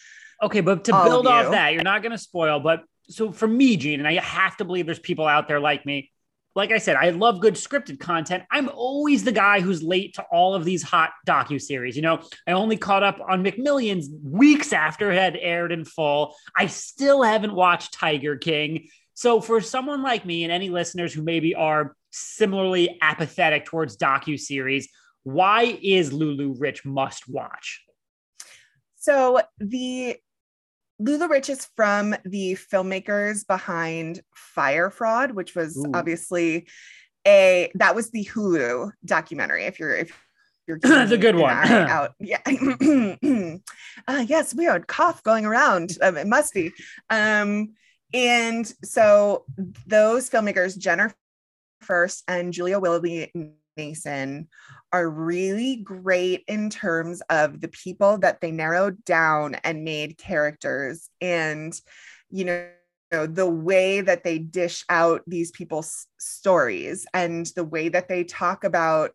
Okay, 0.44 0.60
but 0.60 0.84
to 0.84 0.92
build 0.92 1.26
off 1.26 1.50
that, 1.52 1.72
you're 1.72 1.82
not 1.82 2.02
going 2.02 2.12
to 2.12 2.18
spoil. 2.18 2.60
But 2.60 2.84
so 3.08 3.32
for 3.32 3.48
me, 3.48 3.76
Gene, 3.76 3.98
and 3.98 4.06
I 4.06 4.14
have 4.20 4.56
to 4.58 4.64
believe 4.64 4.84
there's 4.86 4.98
people 4.98 5.26
out 5.26 5.48
there 5.48 5.58
like 5.58 5.86
me. 5.86 6.10
like 6.54 6.70
I 6.70 6.78
said, 6.78 6.96
I 6.96 7.10
love 7.10 7.40
good 7.40 7.54
scripted 7.54 7.98
content. 7.98 8.44
I'm 8.50 8.68
always 8.68 9.24
the 9.24 9.32
guy 9.32 9.60
who's 9.60 9.82
late 9.82 10.14
to 10.14 10.22
all 10.30 10.54
of 10.54 10.64
these 10.64 10.82
hot 10.82 11.10
docu 11.26 11.60
series. 11.60 11.96
You 11.96 12.02
know, 12.02 12.22
I 12.46 12.52
only 12.52 12.76
caught 12.76 13.02
up 13.02 13.18
on 13.26 13.42
McMillions 13.42 14.06
weeks 14.22 14.72
after 14.72 15.10
it 15.10 15.18
had 15.18 15.36
aired 15.36 15.72
in 15.72 15.84
full. 15.84 16.34
I 16.56 16.66
still 16.66 17.22
haven't 17.22 17.54
watched 17.54 17.94
Tiger 17.94 18.36
King. 18.36 18.88
So 19.14 19.40
for 19.40 19.60
someone 19.60 20.02
like 20.02 20.24
me 20.24 20.44
and 20.44 20.52
any 20.52 20.70
listeners 20.70 21.12
who 21.12 21.22
maybe 21.22 21.54
are 21.54 21.96
similarly 22.10 22.98
apathetic 23.02 23.64
towards 23.64 23.96
docu 23.96 24.38
series, 24.38 24.88
why 25.24 25.78
is 25.82 26.12
LuLaRich 26.12 26.84
must 26.84 27.28
watch? 27.28 27.82
So 28.96 29.40
the 29.58 30.16
LuLaRich 31.00 31.48
is 31.48 31.66
from 31.76 32.14
the 32.24 32.54
filmmakers 32.54 33.46
behind 33.46 34.20
Fyre 34.34 34.90
Fraud, 34.90 35.32
which 35.32 35.54
was 35.54 35.76
Ooh. 35.76 35.90
obviously 35.94 36.68
a 37.26 37.70
that 37.74 37.94
was 37.94 38.10
the 38.10 38.24
Hulu 38.24 38.92
documentary. 39.04 39.64
If 39.64 39.80
you're 39.80 39.94
if 39.94 40.18
you're 40.66 40.78
the 41.06 41.18
good 41.18 41.36
one 41.36 41.52
out, 41.68 42.12
yeah. 42.20 42.40
uh, 44.08 44.24
yes, 44.26 44.54
weird 44.54 44.86
cough 44.86 45.22
going 45.22 45.46
around. 45.46 45.92
Um, 46.02 46.16
it 46.16 46.26
must 46.26 46.52
be. 46.52 46.70
Um, 47.10 47.74
and 48.12 48.70
so 48.84 49.44
those 49.86 50.28
filmmakers, 50.28 50.78
Jennifer 50.78 51.14
Furst 51.80 52.24
and 52.28 52.52
Julia 52.52 52.78
Willoughby 52.78 53.32
Nason 53.76 54.48
are 54.92 55.08
really 55.08 55.76
great 55.76 56.44
in 56.46 56.70
terms 56.70 57.22
of 57.30 57.60
the 57.60 57.68
people 57.68 58.18
that 58.18 58.40
they 58.40 58.50
narrowed 58.50 59.04
down 59.04 59.56
and 59.64 59.84
made 59.84 60.18
characters 60.18 61.08
and 61.20 61.78
you 62.30 62.44
know 62.44 63.26
the 63.26 63.48
way 63.48 64.00
that 64.00 64.24
they 64.24 64.38
dish 64.38 64.84
out 64.88 65.22
these 65.26 65.50
people's 65.52 66.06
stories 66.18 67.06
and 67.14 67.46
the 67.54 67.64
way 67.64 67.88
that 67.88 68.08
they 68.08 68.24
talk 68.24 68.64
about 68.64 69.12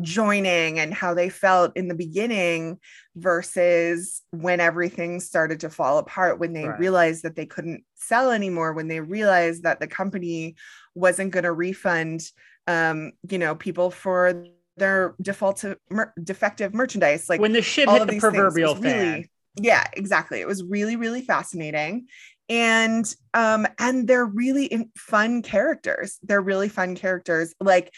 joining 0.00 0.80
and 0.80 0.92
how 0.92 1.14
they 1.14 1.28
felt 1.28 1.76
in 1.76 1.86
the 1.86 1.94
beginning 1.94 2.78
versus 3.14 4.22
when 4.30 4.58
everything 4.58 5.20
started 5.20 5.60
to 5.60 5.70
fall 5.70 5.98
apart 5.98 6.40
when 6.40 6.52
they 6.52 6.64
right. 6.64 6.80
realized 6.80 7.22
that 7.22 7.36
they 7.36 7.46
couldn't 7.46 7.84
sell 7.94 8.30
anymore 8.30 8.72
when 8.72 8.88
they 8.88 9.00
realized 9.00 9.62
that 9.62 9.78
the 9.78 9.86
company 9.86 10.56
wasn't 10.94 11.30
going 11.30 11.44
to 11.44 11.52
refund 11.52 12.22
um, 12.66 13.12
you 13.28 13.38
know, 13.38 13.54
people 13.54 13.90
for 13.90 14.46
their 14.76 15.14
default 15.20 15.58
to 15.58 15.78
mer- 15.90 16.14
defective 16.22 16.74
merchandise. 16.74 17.28
Like 17.28 17.40
when 17.40 17.52
the 17.52 17.62
shit 17.62 17.88
hit 17.88 18.06
the 18.06 18.18
proverbial 18.18 18.74
fan. 18.74 19.12
Really, 19.12 19.30
yeah, 19.60 19.84
exactly. 19.92 20.40
It 20.40 20.46
was 20.46 20.64
really, 20.64 20.96
really 20.96 21.22
fascinating. 21.22 22.08
And 22.48 23.12
um, 23.32 23.66
and 23.78 24.06
they're 24.06 24.26
really 24.26 24.66
in- 24.66 24.90
fun 24.96 25.42
characters. 25.42 26.18
They're 26.22 26.42
really 26.42 26.68
fun 26.68 26.94
characters. 26.94 27.54
Like 27.60 27.92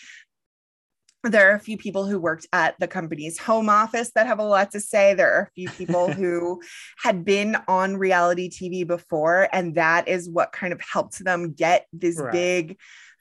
there 1.24 1.50
are 1.50 1.54
a 1.54 1.60
few 1.60 1.76
people 1.76 2.06
who 2.06 2.20
worked 2.20 2.46
at 2.52 2.78
the 2.78 2.86
company's 2.86 3.38
home 3.38 3.68
office 3.68 4.12
that 4.14 4.26
have 4.26 4.38
a 4.38 4.44
lot 4.44 4.70
to 4.72 4.80
say. 4.80 5.14
There 5.14 5.32
are 5.32 5.42
a 5.42 5.50
few 5.54 5.68
people 5.70 6.12
who 6.12 6.60
had 7.02 7.24
been 7.24 7.56
on 7.66 7.96
reality 7.96 8.48
TV 8.48 8.86
before, 8.86 9.48
and 9.52 9.74
that 9.74 10.08
is 10.08 10.28
what 10.28 10.52
kind 10.52 10.72
of 10.72 10.80
helped 10.80 11.24
them 11.24 11.52
get 11.52 11.86
this 11.92 12.20
right. 12.20 12.32
big 12.32 12.78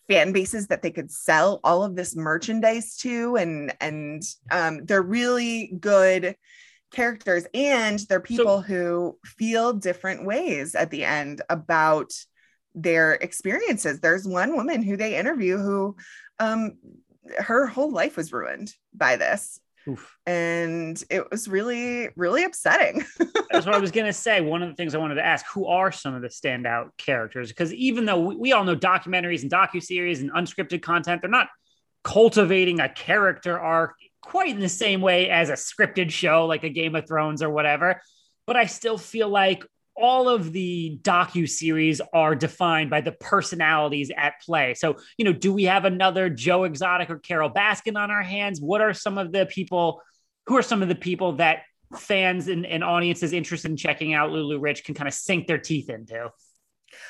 fan 0.08 0.32
bases 0.32 0.68
that 0.68 0.82
they 0.82 0.92
could 0.92 1.12
sell 1.12 1.60
all 1.64 1.84
of 1.84 1.96
this 1.96 2.16
merchandise 2.16 2.98
to 2.98 3.36
and 3.36 3.74
and 3.82 4.24
um, 4.52 4.86
they're 4.86 5.02
really 5.02 5.74
good 5.80 6.36
characters 6.92 7.46
and 7.54 8.00
they're 8.08 8.20
people 8.20 8.62
so, 8.62 8.62
who 8.62 9.18
feel 9.26 9.74
different 9.74 10.26
ways 10.26 10.76
at 10.76 10.92
the 10.92 11.04
end 11.04 11.42
about 11.50 12.14
their 12.74 13.14
experiences. 13.14 14.00
There's 14.00 14.28
one 14.28 14.56
woman 14.56 14.84
who 14.84 14.98
they 14.98 15.18
interview 15.18 15.58
who 15.58 15.96
um 16.40 16.74
her 17.40 17.66
whole 17.66 17.92
life 17.92 18.18
was 18.18 18.32
ruined 18.32 18.72
by 18.94 19.16
this 19.16 19.60
Oof. 19.88 20.18
And 20.25 21.01
it 21.10 21.30
was 21.30 21.48
really, 21.48 22.10
really 22.15 22.44
upsetting. 22.44 23.06
That's 23.51 23.65
what 23.65 23.75
I 23.75 23.80
was 23.80 23.92
going 23.92 24.08
to 24.08 24.13
say. 24.13 24.42
One 24.42 24.63
of 24.63 24.70
the 24.70 24.75
things 24.75 24.96
I 24.96 24.98
wanted 24.98 25.15
to 25.15 25.25
ask 25.25 25.46
who 25.54 25.68
are 25.68 25.92
some 25.92 26.15
of 26.15 26.22
the 26.22 26.27
standout 26.27 26.89
characters? 26.98 27.50
Because 27.50 27.74
even 27.74 28.06
though 28.06 28.20
we, 28.20 28.36
we 28.36 28.51
all 28.51 28.63
know 28.63 28.75
documentaries 28.75 29.44
and 29.44 29.51
docu-series 29.51 30.22
and 30.22 30.32
unscripted 30.32 30.82
content, 30.82 31.22
they're 31.22 31.30
not 31.30 31.50
cultivating 32.04 32.80
a 32.80 32.89
character 32.89 33.60
arc 33.60 33.96
quite 34.22 34.50
in 34.50 34.60
the 34.60 34.70
same 34.70 35.01
way 35.01 35.30
as 35.30 35.50
a 35.50 35.54
scripted 35.54 36.10
show 36.10 36.48
like 36.48 36.63
a 36.63 36.70
Game 36.70 36.96
of 36.96 37.08
Thrones 37.08 37.44
or 37.44 37.50
whatever. 37.50 38.01
But 38.48 38.56
I 38.56 38.65
still 38.65 38.98
feel 38.98 39.30
like 39.30 39.65
all 39.96 40.28
of 40.28 40.52
the 40.52 41.00
docu 41.02 41.50
series 41.50 42.02
are 42.14 42.36
defined 42.36 42.90
by 42.90 43.02
the 43.02 43.14
personalities 43.14 44.12
at 44.16 44.42
play. 44.42 44.74
So, 44.74 44.98
you 45.18 45.25
know, 45.25 45.34
do 45.34 45.54
we 45.54 45.64
have 45.64 45.86
another 45.86 46.30
Joe 46.30 46.66
Exotic 46.66 47.10
or 47.10 47.20
Carole 47.20 47.50
Baskin 47.50 47.98
on 47.98 48.12
our 48.12 48.24
hands? 48.24 48.60
What 48.60 48.82
are 48.82 48.94
some 48.94 49.18
of 49.18 49.32
the 49.32 49.46
people? 49.46 50.02
Who 50.48 50.58
are 50.58 50.62
some 50.62 50.82
of 50.82 50.90
the 50.90 50.96
people 50.96 51.34
that 51.38 51.64
fans 51.98 52.48
and, 52.48 52.66
and 52.66 52.84
audiences 52.84 53.34
interested 53.34 53.72
in 53.72 53.78
checking 53.78 54.14
out 54.14 54.32
LuLaRich 54.32 54.84
can 54.84 54.96
kind 54.96 55.08
of 55.08 55.14
sink 55.14 55.48
their 55.48 55.58
teeth 55.58 55.90
into? 55.90 56.30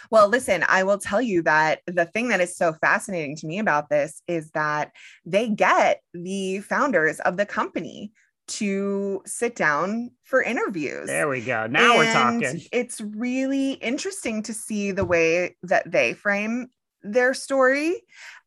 Well, 0.09 0.29
listen, 0.29 0.63
I 0.67 0.83
will 0.83 0.97
tell 0.97 1.21
you 1.21 1.41
that 1.43 1.81
the 1.85 2.05
thing 2.05 2.29
that 2.29 2.41
is 2.41 2.55
so 2.55 2.73
fascinating 2.73 3.35
to 3.37 3.47
me 3.47 3.59
about 3.59 3.89
this 3.89 4.21
is 4.27 4.51
that 4.51 4.91
they 5.25 5.49
get 5.49 6.01
the 6.13 6.59
founders 6.59 7.19
of 7.19 7.37
the 7.37 7.45
company 7.45 8.11
to 8.47 9.21
sit 9.25 9.55
down 9.55 10.11
for 10.23 10.41
interviews. 10.41 11.07
There 11.07 11.27
we 11.27 11.41
go. 11.41 11.67
Now 11.67 11.91
and 11.91 11.99
we're 11.99 12.13
talking. 12.13 12.61
It's 12.71 13.01
really 13.01 13.73
interesting 13.73 14.43
to 14.43 14.53
see 14.53 14.91
the 14.91 15.05
way 15.05 15.55
that 15.63 15.91
they 15.91 16.13
frame 16.13 16.67
their 17.01 17.33
story. 17.33 18.01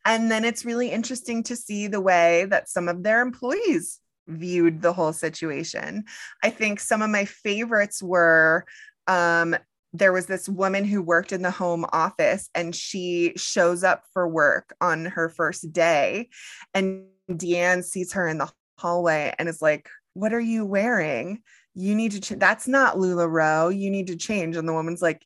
And 0.04 0.30
then 0.30 0.44
it's 0.44 0.64
really 0.64 0.90
interesting 0.90 1.42
to 1.44 1.56
see 1.56 1.86
the 1.86 2.00
way 2.00 2.46
that 2.46 2.68
some 2.68 2.88
of 2.88 3.02
their 3.02 3.20
employees 3.20 4.00
viewed 4.26 4.82
the 4.82 4.92
whole 4.92 5.12
situation. 5.12 6.04
I 6.42 6.50
think 6.50 6.80
some 6.80 7.02
of 7.02 7.10
my 7.10 7.24
favorites 7.24 8.02
were 8.02 8.64
um, 9.06 9.56
there 9.92 10.12
was 10.12 10.26
this 10.26 10.48
woman 10.48 10.84
who 10.84 11.02
worked 11.02 11.32
in 11.32 11.42
the 11.42 11.50
home 11.50 11.86
office 11.92 12.50
and 12.54 12.74
she 12.74 13.32
shows 13.36 13.82
up 13.82 14.04
for 14.12 14.28
work 14.28 14.74
on 14.80 15.06
her 15.06 15.28
first 15.28 15.72
day 15.72 16.28
and 16.74 17.06
Deanne 17.30 17.84
sees 17.84 18.12
her 18.12 18.28
in 18.28 18.38
the 18.38 18.50
hallway 18.78 19.34
and 19.38 19.48
is 19.48 19.60
like, 19.60 19.88
What 20.14 20.32
are 20.32 20.40
you 20.40 20.64
wearing? 20.64 21.42
You 21.74 21.94
need 21.94 22.12
to, 22.12 22.20
ch- 22.20 22.38
that's 22.38 22.66
not 22.66 22.96
LuLaRoe. 22.96 23.78
You 23.78 23.90
need 23.90 24.08
to 24.08 24.16
change. 24.16 24.56
And 24.56 24.68
the 24.68 24.72
woman's 24.72 25.02
like, 25.02 25.24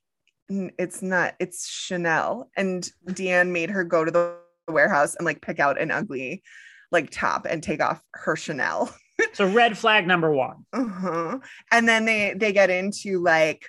It's 0.49 1.03
not, 1.03 1.35
it's 1.39 1.69
Chanel. 1.69 2.51
And 2.57 2.89
Deanne 3.07 3.51
made 3.51 3.71
her 3.71 3.85
go 3.85 4.05
to 4.05 4.11
the 4.11 4.37
warehouse 4.69 5.15
and 5.15 5.25
like 5.25 5.41
pick 5.41 5.61
out 5.61 5.81
an 5.81 5.91
ugly 5.91 6.43
like 6.91 7.11
top 7.11 7.47
and 7.49 7.63
take 7.63 7.83
off 7.83 8.03
her 8.13 8.37
Chanel. 8.37 8.95
so 9.33 9.49
red 9.49 9.77
flag 9.77 10.07
number 10.07 10.31
one. 10.31 10.65
Uh-huh. 10.73 11.39
And 11.71 11.89
then 11.89 12.05
they 12.05 12.35
they 12.37 12.53
get 12.53 12.71
into 12.71 13.21
like 13.23 13.67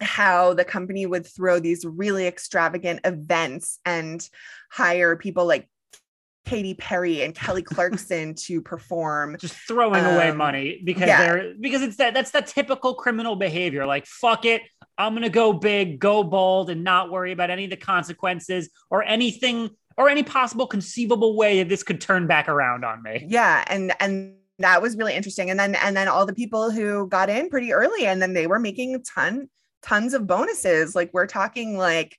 how 0.00 0.54
the 0.54 0.64
company 0.64 1.06
would 1.06 1.26
throw 1.26 1.58
these 1.58 1.84
really 1.84 2.26
extravagant 2.26 3.00
events 3.04 3.80
and 3.84 4.26
hire 4.70 5.16
people 5.16 5.46
like 5.46 5.68
Katy 6.48 6.74
Perry 6.74 7.22
and 7.22 7.34
Kelly 7.34 7.62
Clarkson 7.62 8.34
to 8.34 8.60
perform. 8.60 9.36
Just 9.38 9.54
throwing 9.54 10.04
um, 10.04 10.14
away 10.14 10.32
money 10.32 10.80
because 10.82 11.08
yeah. 11.08 11.20
they're 11.20 11.54
because 11.60 11.82
it's 11.82 11.96
that 11.96 12.14
that's 12.14 12.30
the 12.30 12.42
typical 12.42 12.94
criminal 12.94 13.36
behavior. 13.36 13.86
Like 13.86 14.06
fuck 14.06 14.44
it, 14.44 14.62
I'm 14.96 15.14
gonna 15.14 15.28
go 15.28 15.52
big, 15.52 15.98
go 15.98 16.24
bold, 16.24 16.70
and 16.70 16.82
not 16.82 17.10
worry 17.10 17.32
about 17.32 17.50
any 17.50 17.64
of 17.64 17.70
the 17.70 17.76
consequences 17.76 18.70
or 18.90 19.04
anything 19.04 19.70
or 19.96 20.08
any 20.08 20.22
possible 20.22 20.66
conceivable 20.66 21.36
way 21.36 21.58
that 21.58 21.68
this 21.68 21.82
could 21.82 22.00
turn 22.00 22.26
back 22.26 22.48
around 22.48 22.84
on 22.84 23.02
me. 23.02 23.26
Yeah, 23.28 23.64
and 23.66 23.92
and 24.00 24.34
that 24.58 24.82
was 24.82 24.96
really 24.96 25.14
interesting. 25.14 25.50
And 25.50 25.58
then 25.58 25.74
and 25.76 25.96
then 25.96 26.08
all 26.08 26.26
the 26.26 26.34
people 26.34 26.70
who 26.70 27.06
got 27.08 27.28
in 27.28 27.48
pretty 27.48 27.72
early 27.72 28.06
and 28.06 28.20
then 28.20 28.32
they 28.32 28.46
were 28.46 28.58
making 28.58 29.02
ton 29.04 29.48
tons 29.82 30.14
of 30.14 30.26
bonuses. 30.26 30.94
Like 30.94 31.10
we're 31.12 31.26
talking 31.26 31.76
like 31.76 32.18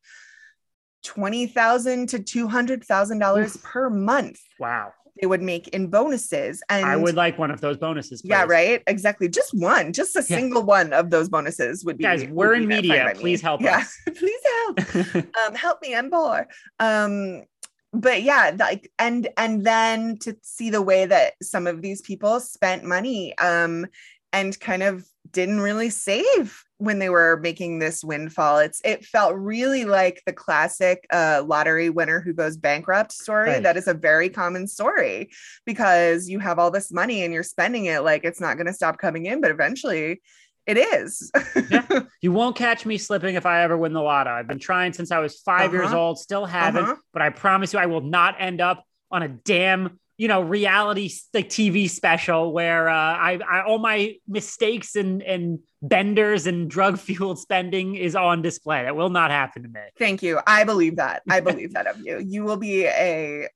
twenty 1.03 1.48
thousand 1.48 2.10
to 2.10 2.20
two 2.20 2.48
hundred 2.48 2.84
thousand 2.84 3.20
dollars 3.20 3.58
per 3.58 3.89
month. 3.89 4.39
Wow. 4.60 4.94
They 5.20 5.27
would 5.27 5.41
make 5.41 5.68
in 5.70 5.88
bonuses. 5.88 6.63
And 6.70 6.86
I 6.86 6.96
would 6.96 7.15
like 7.15 7.38
one 7.38 7.51
of 7.51 7.60
those 7.60 7.77
bonuses. 7.77 8.22
Please. 8.22 8.29
Yeah, 8.29 8.46
right. 8.46 8.82
Exactly. 8.88 9.27
Just 9.27 9.53
one, 9.53 9.91
just 9.91 10.15
a 10.15 10.20
yeah. 10.20 10.38
single 10.38 10.63
one 10.63 10.94
of 10.94 11.10
those 11.10 11.27
bonuses 11.27 11.84
would 11.84 11.98
be. 11.98 12.03
Guys, 12.03 12.25
we're 12.25 12.53
in 12.53 12.68
media. 12.68 13.12
Please 13.15 13.41
help 13.41 13.62
yeah. 13.62 13.79
us. 13.79 13.98
Please 14.15 14.41
help. 14.46 14.96
um, 15.15 15.56
help 15.56 15.82
me. 15.82 15.94
I'm 15.94 16.10
poor. 16.10 16.48
Um, 16.79 17.44
but 17.91 18.22
yeah, 18.24 18.56
like 18.58 18.91
and 19.00 19.27
and 19.36 19.65
then 19.65 20.18
to 20.20 20.38
see 20.41 20.70
the 20.70 20.82
way 20.82 21.06
that 21.06 21.34
some 21.41 21.68
of 21.68 21.82
these 21.82 22.01
people 22.01 22.39
spent 22.39 22.84
money 22.84 23.38
um 23.39 23.88
and 24.32 24.60
kind 24.60 24.84
of 24.84 25.06
didn't 25.32 25.60
really 25.60 25.89
save 25.89 26.63
when 26.79 26.98
they 26.98 27.09
were 27.09 27.38
making 27.38 27.79
this 27.79 28.03
windfall 28.03 28.57
it's 28.57 28.81
it 28.83 29.05
felt 29.05 29.36
really 29.36 29.86
like 29.86 30.24
the 30.25 30.33
classic 30.33 31.05
uh, 31.12 31.43
lottery 31.45 31.89
winner 31.89 32.19
who 32.19 32.33
goes 32.33 32.57
bankrupt 32.57 33.12
story 33.12 33.50
right. 33.50 33.63
that 33.63 33.77
is 33.77 33.88
a 33.88 33.93
very 33.93 34.29
common 34.29 34.65
story 34.65 35.29
because 35.65 36.27
you 36.27 36.39
have 36.39 36.57
all 36.57 36.71
this 36.71 36.91
money 36.91 37.24
and 37.24 37.33
you're 37.33 37.43
spending 37.43 37.86
it 37.86 38.03
like 38.03 38.24
it's 38.24 38.41
not 38.41 38.55
going 38.55 38.65
to 38.65 38.74
stop 38.74 38.98
coming 38.98 39.25
in 39.25 39.41
but 39.41 39.51
eventually 39.51 40.21
It 40.65 40.77
is. 40.77 41.31
yeah. 41.69 41.86
You 42.21 42.31
won't 42.31 42.55
catch 42.55 42.86
me 42.86 42.98
slipping 42.98 43.36
if 43.36 43.45
I 43.45 43.63
ever 43.63 43.77
win 43.77 43.93
the 43.93 44.01
lotto. 44.01 44.29
I've 44.29 44.48
been 44.48 44.59
trying 44.59 44.93
since 44.93 45.09
I 45.09 45.19
was 45.19 45.39
5 45.39 45.62
uh-huh. 45.62 45.71
years 45.74 45.93
old, 45.93 46.19
still 46.19 46.45
haven't, 46.45 46.83
uh-huh. 46.83 46.95
but 47.12 47.21
I 47.21 47.29
promise 47.29 47.74
you 47.74 47.79
I 47.79 47.88
will 47.88 48.01
not 48.01 48.36
end 48.39 48.62
up 48.62 48.83
on 49.09 49.24
a 49.24 49.29
damn 49.29 50.00
you 50.19 50.27
know 50.27 50.41
reality 50.41 51.09
like 51.33 51.47
TV 51.47 51.89
special 51.89 52.51
where 52.51 52.89
uh, 52.89 52.93
I, 52.93 53.39
I 53.49 53.63
all 53.63 53.79
my 53.79 54.15
mistakes 54.27 54.97
and 54.97 55.23
and 55.23 55.59
benders 55.81 56.45
and 56.45 56.69
drug 56.69 56.99
fueled 57.07 57.39
spending 57.39 57.95
is 57.95 58.17
on 58.17 58.41
display. 58.41 58.83
That 58.83 58.97
will 58.97 59.09
not 59.09 59.31
happen 59.31 59.63
to 59.63 59.69
me. 59.69 59.79
Thank 59.97 60.21
you. 60.21 60.41
I 60.45 60.65
believe 60.65 60.97
that. 60.97 61.23
I 61.29 61.39
believe 61.49 61.73
that 61.73 61.88
of 61.88 62.01
you. 62.01 62.19
You 62.19 62.43
will 62.43 62.57
be 62.57 62.85
a 62.85 63.47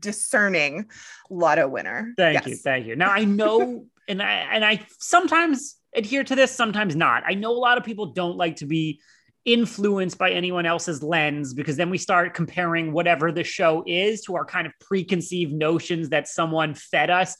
discerning 0.00 0.86
lotto 1.28 1.68
winner. 1.68 2.14
Thank 2.16 2.36
yes. 2.36 2.46
you. 2.46 2.56
Thank 2.56 2.86
you. 2.86 2.96
Now 2.96 3.10
I 3.10 3.24
know, 3.24 3.84
and 4.08 4.22
I 4.22 4.32
and 4.50 4.64
I 4.64 4.86
sometimes 4.98 5.76
adhere 5.94 6.24
to 6.24 6.34
this, 6.34 6.50
sometimes 6.50 6.96
not. 6.96 7.22
I 7.26 7.34
know 7.34 7.50
a 7.50 7.60
lot 7.60 7.76
of 7.76 7.84
people 7.84 8.06
don't 8.14 8.38
like 8.38 8.56
to 8.56 8.66
be 8.66 9.00
influenced 9.44 10.18
by 10.18 10.30
anyone 10.30 10.66
else's 10.66 11.02
lens 11.02 11.54
because 11.54 11.76
then 11.76 11.90
we 11.90 11.98
start 11.98 12.34
comparing 12.34 12.92
whatever 12.92 13.32
the 13.32 13.44
show 13.44 13.82
is 13.86 14.22
to 14.22 14.36
our 14.36 14.44
kind 14.44 14.66
of 14.66 14.72
preconceived 14.80 15.52
notions 15.52 16.10
that 16.10 16.28
someone 16.28 16.74
fed 16.74 17.10
us. 17.10 17.36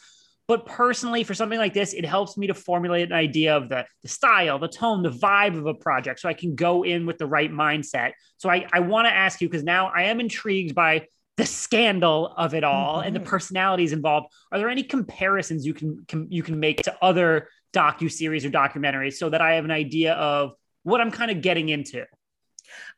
But 0.47 0.65
personally, 0.65 1.25
for 1.25 1.35
something 1.35 1.59
like 1.59 1.75
this, 1.75 1.93
it 1.93 2.07
helps 2.07 2.39
me 2.39 2.47
to 2.47 2.55
formulate 2.55 3.09
an 3.09 3.13
idea 3.13 3.55
of 3.55 3.69
the, 3.69 3.85
the 4.03 4.09
style, 4.09 4.59
the 4.59 4.69
tone, 4.69 5.03
the 5.03 5.11
vibe 5.11 5.59
of 5.59 5.67
a 5.67 5.75
project 5.75 6.21
so 6.21 6.29
I 6.29 6.33
can 6.33 6.55
go 6.55 6.85
in 6.85 7.05
with 7.05 7.19
the 7.19 7.27
right 7.27 7.53
mindset. 7.53 8.13
So 8.39 8.49
I, 8.49 8.67
I 8.73 8.81
want 8.81 9.07
to 9.07 9.13
ask 9.13 9.43
you 9.43 9.49
because 9.49 9.63
now 9.63 9.89
I 9.95 10.05
am 10.05 10.21
intrigued 10.21 10.75
by 10.75 11.07
the 11.37 11.45
scandal 11.45 12.33
of 12.37 12.55
it 12.55 12.65
all 12.65 12.97
mm-hmm. 12.97 13.07
and 13.07 13.15
the 13.15 13.21
mm-hmm. 13.21 13.29
personalities 13.29 13.93
involved. 13.93 14.29
Are 14.51 14.59
there 14.59 14.71
any 14.71 14.83
comparisons 14.83 15.67
you 15.67 15.75
can, 15.75 16.05
can 16.09 16.27
you 16.31 16.43
can 16.43 16.59
make 16.59 16.83
to 16.83 16.97
other 17.03 17.49
docu 17.75 18.11
series 18.11 18.45
or 18.47 18.51
documentaries 18.51 19.15
so 19.15 19.29
that 19.29 19.41
I 19.41 19.55
have 19.55 19.65
an 19.65 19.71
idea 19.71 20.15
of 20.15 20.53
what 20.83 21.01
I'm 21.01 21.11
kind 21.11 21.31
of 21.31 21.43
getting 21.43 21.69
into. 21.69 22.05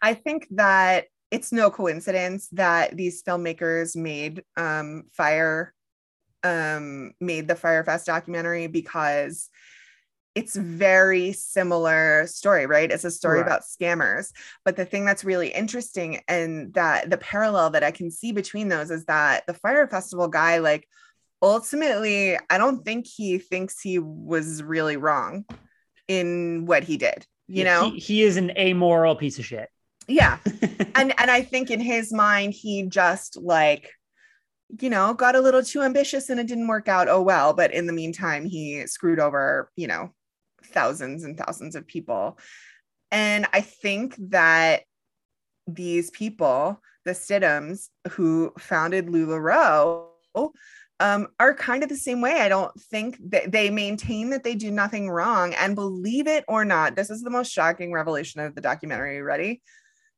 I 0.02 0.14
think 0.14 0.46
that 0.52 1.06
it's 1.30 1.52
no 1.52 1.70
coincidence 1.70 2.48
that 2.52 2.96
these 2.96 3.22
filmmakers 3.22 3.96
made 3.96 4.42
um, 4.56 5.04
Fyre 5.12 5.72
um, 6.42 7.12
made 7.20 7.48
the 7.48 7.54
Fyre 7.54 7.84
Fest 7.84 8.06
documentary 8.06 8.66
because 8.66 9.48
it's 10.34 10.54
very 10.54 11.32
similar 11.32 12.26
story, 12.26 12.66
right? 12.66 12.90
It's 12.90 13.04
a 13.04 13.10
story 13.10 13.38
right. 13.40 13.46
about 13.46 13.62
scammers. 13.62 14.30
But 14.64 14.76
the 14.76 14.84
thing 14.84 15.04
that's 15.04 15.24
really 15.24 15.48
interesting 15.48 16.22
and 16.28 16.72
that 16.74 17.10
the 17.10 17.18
parallel 17.18 17.70
that 17.70 17.82
I 17.82 17.90
can 17.90 18.10
see 18.10 18.32
between 18.32 18.68
those 18.68 18.90
is 18.90 19.04
that 19.06 19.44
the 19.46 19.54
Fyre 19.54 19.88
Festival 19.88 20.28
guy, 20.28 20.58
like, 20.58 20.86
ultimately, 21.42 22.38
I 22.48 22.58
don't 22.58 22.84
think 22.84 23.06
he 23.06 23.38
thinks 23.38 23.80
he 23.80 23.98
was 23.98 24.62
really 24.62 24.96
wrong 24.96 25.44
in 26.06 26.64
what 26.66 26.84
he 26.84 26.96
did 26.96 27.26
you 27.50 27.64
know 27.64 27.90
he, 27.90 27.98
he 27.98 28.22
is 28.22 28.36
an 28.36 28.56
amoral 28.56 29.16
piece 29.16 29.38
of 29.38 29.44
shit. 29.44 29.68
Yeah. 30.06 30.38
And 30.96 31.14
and 31.18 31.30
i 31.30 31.40
think 31.42 31.70
in 31.70 31.80
his 31.80 32.12
mind 32.12 32.52
he 32.52 32.84
just 32.86 33.36
like 33.36 33.92
you 34.80 34.90
know 34.90 35.14
got 35.14 35.36
a 35.36 35.40
little 35.40 35.62
too 35.62 35.82
ambitious 35.82 36.28
and 36.28 36.40
it 36.40 36.46
didn't 36.46 36.68
work 36.68 36.88
out. 36.88 37.08
Oh 37.08 37.22
well. 37.22 37.54
But 37.54 37.72
in 37.72 37.86
the 37.86 37.92
meantime 37.92 38.44
he 38.44 38.86
screwed 38.86 39.20
over 39.20 39.70
you 39.76 39.86
know 39.86 40.12
thousands 40.64 41.24
and 41.24 41.38
thousands 41.38 41.76
of 41.76 41.86
people. 41.86 42.38
And 43.10 43.46
i 43.52 43.60
think 43.60 44.16
that 44.30 44.82
these 45.66 46.10
people 46.10 46.80
the 47.04 47.12
stidhams 47.12 47.88
who 48.10 48.52
founded 48.58 49.06
lularoe 49.06 50.08
um, 51.00 51.28
are 51.40 51.54
kind 51.54 51.82
of 51.82 51.88
the 51.88 51.96
same 51.96 52.20
way. 52.20 52.40
I 52.40 52.48
don't 52.48 52.78
think 52.80 53.18
that 53.30 53.50
they 53.50 53.70
maintain 53.70 54.30
that 54.30 54.44
they 54.44 54.54
do 54.54 54.70
nothing 54.70 55.10
wrong. 55.10 55.54
And 55.54 55.74
believe 55.74 56.28
it 56.28 56.44
or 56.46 56.64
not, 56.64 56.94
this 56.94 57.10
is 57.10 57.22
the 57.22 57.30
most 57.30 57.50
shocking 57.50 57.92
revelation 57.92 58.40
of 58.40 58.54
the 58.54 58.60
documentary. 58.60 59.22
Ready? 59.22 59.62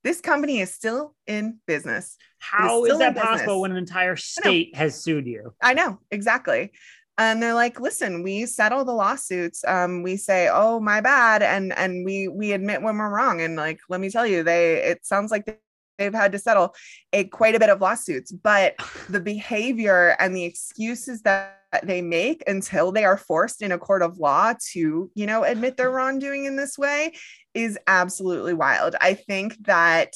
This 0.04 0.20
company 0.20 0.60
is 0.60 0.74
still 0.74 1.14
in 1.28 1.60
business. 1.66 2.16
How 2.38 2.84
is, 2.84 2.94
is 2.94 2.98
that 2.98 3.16
possible 3.16 3.60
when 3.60 3.70
an 3.70 3.76
entire 3.76 4.16
state 4.16 4.74
has 4.74 5.00
sued 5.00 5.26
you? 5.26 5.54
I 5.62 5.74
know, 5.74 6.00
exactly. 6.10 6.72
And 7.18 7.40
they're 7.40 7.54
like, 7.54 7.78
listen, 7.78 8.22
we 8.24 8.46
settle 8.46 8.84
the 8.84 8.92
lawsuits. 8.92 9.64
Um, 9.64 10.02
we 10.02 10.16
say, 10.16 10.48
oh, 10.50 10.80
my 10.80 11.00
bad. 11.00 11.42
And 11.42 11.72
and 11.78 12.04
we 12.04 12.26
we 12.26 12.52
admit 12.52 12.82
when 12.82 12.98
we're 12.98 13.14
wrong. 13.14 13.40
And 13.40 13.54
like, 13.54 13.78
let 13.88 14.00
me 14.00 14.10
tell 14.10 14.26
you, 14.26 14.42
they 14.42 14.82
it 14.82 15.06
sounds 15.06 15.30
like 15.30 15.46
they've 15.98 16.14
had 16.14 16.32
to 16.32 16.38
settle 16.38 16.74
a 17.12 17.24
quite 17.24 17.54
a 17.54 17.60
bit 17.60 17.70
of 17.70 17.80
lawsuits 17.80 18.32
but 18.32 18.74
the 19.08 19.20
behavior 19.20 20.16
and 20.18 20.34
the 20.34 20.44
excuses 20.44 21.22
that 21.22 21.58
they 21.82 22.02
make 22.02 22.42
until 22.46 22.92
they 22.92 23.04
are 23.04 23.16
forced 23.16 23.62
in 23.62 23.72
a 23.72 23.78
court 23.78 24.02
of 24.02 24.18
law 24.18 24.52
to 24.72 25.10
you 25.14 25.26
know 25.26 25.42
admit 25.44 25.76
their 25.76 25.90
wrongdoing 25.90 26.44
in 26.44 26.56
this 26.56 26.76
way 26.76 27.12
is 27.54 27.78
absolutely 27.86 28.54
wild. 28.54 28.96
I 29.00 29.14
think 29.14 29.56
that 29.66 30.14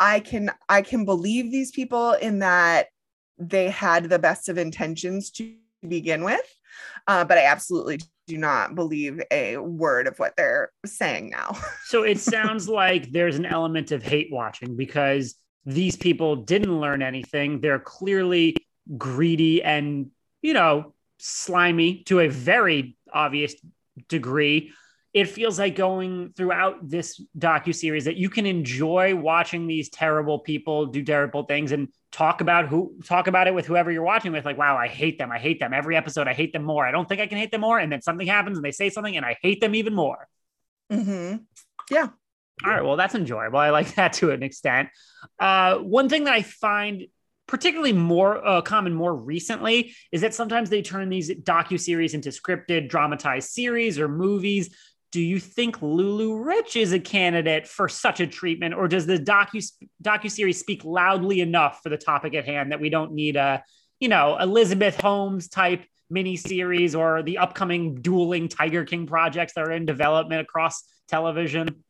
i 0.00 0.18
can 0.18 0.50
i 0.68 0.82
can 0.82 1.04
believe 1.04 1.52
these 1.52 1.70
people 1.70 2.12
in 2.14 2.40
that 2.40 2.86
they 3.38 3.70
had 3.70 4.04
the 4.04 4.18
best 4.18 4.48
of 4.48 4.58
intentions 4.58 5.30
to 5.30 5.54
begin 5.86 6.24
with 6.24 6.42
uh, 7.06 7.24
but 7.24 7.38
i 7.38 7.44
absolutely 7.44 7.98
do 8.26 8.38
not 8.38 8.74
believe 8.74 9.20
a 9.30 9.56
word 9.56 10.06
of 10.06 10.18
what 10.18 10.34
they're 10.36 10.70
saying 10.86 11.30
now. 11.30 11.56
so 11.84 12.02
it 12.02 12.18
sounds 12.18 12.68
like 12.68 13.12
there's 13.12 13.36
an 13.36 13.46
element 13.46 13.92
of 13.92 14.02
hate 14.02 14.28
watching 14.30 14.76
because 14.76 15.34
these 15.66 15.96
people 15.96 16.36
didn't 16.36 16.80
learn 16.80 17.02
anything. 17.02 17.60
They're 17.60 17.78
clearly 17.78 18.56
greedy 18.96 19.62
and, 19.62 20.10
you 20.42 20.54
know, 20.54 20.94
slimy 21.18 22.02
to 22.04 22.20
a 22.20 22.28
very 22.28 22.96
obvious 23.12 23.54
degree. 24.08 24.72
It 25.14 25.28
feels 25.28 25.60
like 25.60 25.76
going 25.76 26.32
throughout 26.36 26.88
this 26.88 27.22
docu 27.38 27.72
series 27.72 28.06
that 28.06 28.16
you 28.16 28.28
can 28.28 28.46
enjoy 28.46 29.14
watching 29.14 29.68
these 29.68 29.88
terrible 29.88 30.40
people 30.40 30.86
do 30.86 31.04
terrible 31.04 31.44
things 31.44 31.70
and 31.70 31.88
talk 32.10 32.40
about 32.40 32.66
who 32.66 32.96
talk 33.04 33.28
about 33.28 33.46
it 33.46 33.54
with 33.54 33.64
whoever 33.64 33.92
you're 33.92 34.02
watching 34.02 34.32
with. 34.32 34.44
Like 34.44 34.58
wow 34.58 34.76
i 34.76 34.88
hate 34.88 35.16
them. 35.18 35.30
I 35.30 35.38
hate 35.38 35.60
them. 35.60 35.72
Every 35.72 35.96
episode 35.96 36.26
i 36.26 36.32
hate 36.32 36.52
them 36.52 36.64
more. 36.64 36.84
I 36.84 36.90
don't 36.90 37.08
think 37.08 37.20
i 37.20 37.28
can 37.28 37.38
hate 37.38 37.52
them 37.52 37.60
more. 37.60 37.78
And 37.78 37.92
then 37.92 38.02
something 38.02 38.26
happens 38.26 38.58
and 38.58 38.64
they 38.64 38.72
say 38.72 38.90
something 38.90 39.16
and 39.16 39.24
i 39.24 39.36
hate 39.40 39.60
them 39.60 39.76
even 39.76 39.94
more. 39.94 40.26
Mm-hmm. 40.92 41.36
yeah. 41.90 42.08
All 42.64 42.70
right. 42.70 42.84
Well 42.84 42.96
that's 42.96 43.14
enjoyable. 43.14 43.58
I 43.58 43.70
like 43.70 43.94
that 43.96 44.14
to 44.14 44.32
an 44.32 44.42
extent. 44.42 44.88
Uh, 45.38 45.76
one 45.78 46.08
thing 46.08 46.24
that 46.24 46.34
i 46.34 46.42
find 46.42 47.06
particularly 47.46 47.92
more 47.92 48.44
uh, 48.46 48.62
common 48.62 48.94
more 48.94 49.14
recently 49.14 49.94
is 50.10 50.22
that 50.22 50.34
sometimes 50.34 50.70
they 50.70 50.82
turn 50.82 51.08
these 51.08 51.30
docu 51.30 51.78
series 51.78 52.14
into 52.14 52.30
scripted 52.30 52.88
dramatized 52.88 53.50
series 53.50 53.98
or 53.98 54.08
movies 54.08 54.74
do 55.14 55.20
you 55.20 55.38
think 55.38 55.78
LuLaRich 55.78 56.74
is 56.74 56.92
a 56.92 56.98
candidate 56.98 57.68
for 57.68 57.88
such 57.88 58.18
a 58.18 58.26
treatment, 58.26 58.74
or 58.74 58.88
does 58.88 59.06
the 59.06 59.16
docu 59.16 60.28
series 60.28 60.58
speak 60.58 60.84
loudly 60.84 61.40
enough 61.40 61.78
for 61.84 61.88
the 61.88 61.96
topic 61.96 62.34
at 62.34 62.44
hand 62.44 62.72
that 62.72 62.80
we 62.80 62.90
don't 62.90 63.12
need 63.12 63.36
a, 63.36 63.62
you 64.00 64.08
know, 64.08 64.36
Elizabeth 64.36 65.00
Holmes 65.00 65.48
type 65.48 65.84
miniseries 66.12 66.98
or 66.98 67.22
the 67.22 67.38
upcoming 67.38 68.02
dueling 68.02 68.48
Tiger 68.48 68.84
King 68.84 69.06
projects 69.06 69.52
that 69.54 69.68
are 69.68 69.70
in 69.70 69.86
development 69.86 70.40
across 70.40 70.82
television? 71.06 71.84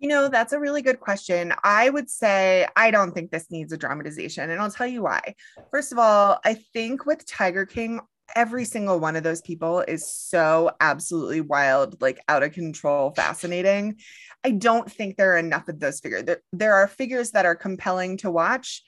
You 0.00 0.08
know, 0.08 0.28
that's 0.28 0.52
a 0.52 0.58
really 0.58 0.82
good 0.82 0.98
question. 0.98 1.54
I 1.62 1.88
would 1.88 2.10
say 2.10 2.66
I 2.74 2.90
don't 2.90 3.12
think 3.12 3.30
this 3.30 3.48
needs 3.48 3.72
a 3.72 3.76
dramatization, 3.76 4.50
and 4.50 4.60
I'll 4.60 4.72
tell 4.72 4.88
you 4.88 5.04
why. 5.04 5.36
First 5.70 5.92
of 5.92 6.00
all, 6.00 6.40
I 6.44 6.54
think 6.72 7.06
with 7.06 7.24
Tiger 7.26 7.64
King, 7.64 8.00
every 8.34 8.64
single 8.64 8.98
one 8.98 9.16
of 9.16 9.22
those 9.22 9.40
people 9.40 9.80
is 9.80 10.10
so 10.10 10.70
absolutely 10.80 11.40
wild, 11.40 12.00
like 12.00 12.20
out 12.28 12.42
of 12.42 12.52
control, 12.52 13.12
fascinating. 13.12 13.96
I 14.44 14.50
don't 14.50 14.90
think 14.90 15.16
there 15.16 15.34
are 15.34 15.38
enough 15.38 15.68
of 15.68 15.80
those 15.80 16.00
figures. 16.00 16.24
There, 16.24 16.40
there 16.52 16.74
are 16.74 16.88
figures 16.88 17.32
that 17.32 17.46
are 17.46 17.54
compelling 17.54 18.16
to 18.18 18.30
watch, 18.30 18.82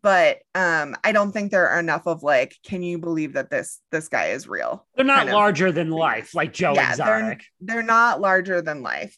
but 0.00 0.38
um, 0.54 0.96
I 1.04 1.12
don't 1.12 1.32
think 1.32 1.50
there 1.50 1.68
are 1.68 1.80
enough 1.80 2.06
of 2.06 2.22
like, 2.22 2.56
can 2.64 2.82
you 2.82 2.98
believe 2.98 3.34
that 3.34 3.50
this 3.50 3.80
this 3.90 4.08
guy 4.08 4.28
is 4.28 4.48
real? 4.48 4.86
They're 4.94 5.04
not 5.04 5.26
larger 5.26 5.70
than 5.72 5.90
life, 5.90 6.34
like 6.34 6.52
Joe 6.52 6.74
yeah, 6.74 6.90
Exotic. 6.90 7.44
They're, 7.60 7.76
they're 7.76 7.84
not 7.84 8.20
larger 8.20 8.62
than 8.62 8.82
life. 8.82 9.16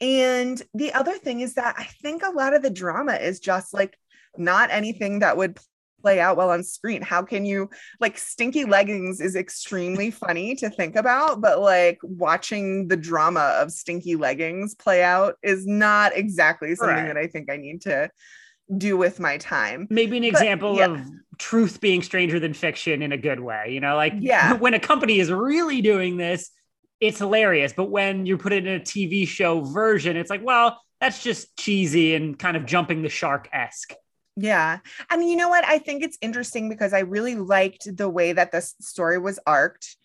And 0.00 0.60
the 0.74 0.92
other 0.92 1.14
thing 1.14 1.40
is 1.40 1.54
that 1.54 1.76
I 1.78 1.84
think 2.02 2.22
a 2.22 2.30
lot 2.30 2.54
of 2.54 2.62
the 2.62 2.70
drama 2.70 3.14
is 3.14 3.40
just 3.40 3.72
like 3.72 3.96
not 4.36 4.70
anything 4.70 5.20
that 5.20 5.36
would 5.36 5.58
play 6.00 6.20
out 6.20 6.36
well 6.36 6.50
on 6.50 6.62
screen. 6.62 7.02
How 7.02 7.22
can 7.22 7.44
you 7.44 7.70
like 8.00 8.18
stinky 8.18 8.64
leggings 8.64 9.20
is 9.20 9.36
extremely 9.36 10.10
funny 10.12 10.54
to 10.56 10.70
think 10.70 10.96
about, 10.96 11.40
but 11.40 11.60
like 11.60 11.98
watching 12.02 12.88
the 12.88 12.96
drama 12.96 13.56
of 13.60 13.72
stinky 13.72 14.16
leggings 14.16 14.74
play 14.74 15.02
out 15.02 15.36
is 15.42 15.66
not 15.66 16.16
exactly 16.16 16.74
something 16.74 16.96
right. 16.96 17.06
that 17.06 17.16
I 17.16 17.26
think 17.26 17.50
I 17.50 17.56
need 17.56 17.82
to 17.82 18.10
do 18.76 18.96
with 18.96 19.20
my 19.20 19.38
time. 19.38 19.86
Maybe 19.90 20.16
an 20.16 20.22
but, 20.22 20.28
example 20.28 20.76
yeah. 20.76 20.86
of 20.86 21.00
truth 21.38 21.80
being 21.80 22.02
stranger 22.02 22.40
than 22.40 22.52
fiction 22.52 23.02
in 23.02 23.12
a 23.12 23.18
good 23.18 23.40
way, 23.40 23.70
you 23.70 23.80
know, 23.80 23.96
like 23.96 24.14
yeah. 24.18 24.52
when 24.58 24.74
a 24.74 24.80
company 24.80 25.20
is 25.20 25.30
really 25.30 25.82
doing 25.82 26.16
this, 26.16 26.50
it's 27.00 27.18
hilarious. 27.18 27.72
But 27.72 27.90
when 27.90 28.26
you 28.26 28.38
put 28.38 28.52
it 28.52 28.66
in 28.66 28.80
a 28.80 28.84
TV 28.84 29.26
show 29.26 29.60
version, 29.60 30.16
it's 30.16 30.30
like, 30.30 30.44
well, 30.44 30.80
that's 31.00 31.22
just 31.22 31.56
cheesy 31.56 32.14
and 32.14 32.38
kind 32.38 32.56
of 32.56 32.64
jumping 32.64 33.02
the 33.02 33.08
shark 33.08 33.48
esque. 33.52 33.92
Yeah. 34.36 34.78
And 35.10 35.24
you 35.28 35.36
know 35.36 35.48
what? 35.48 35.64
I 35.64 35.78
think 35.78 36.02
it's 36.02 36.18
interesting 36.20 36.68
because 36.68 36.92
I 36.92 37.00
really 37.00 37.36
liked 37.36 37.96
the 37.96 38.08
way 38.08 38.32
that 38.32 38.52
the 38.52 38.60
story 38.60 39.18
was 39.18 39.38
arced. 39.46 39.96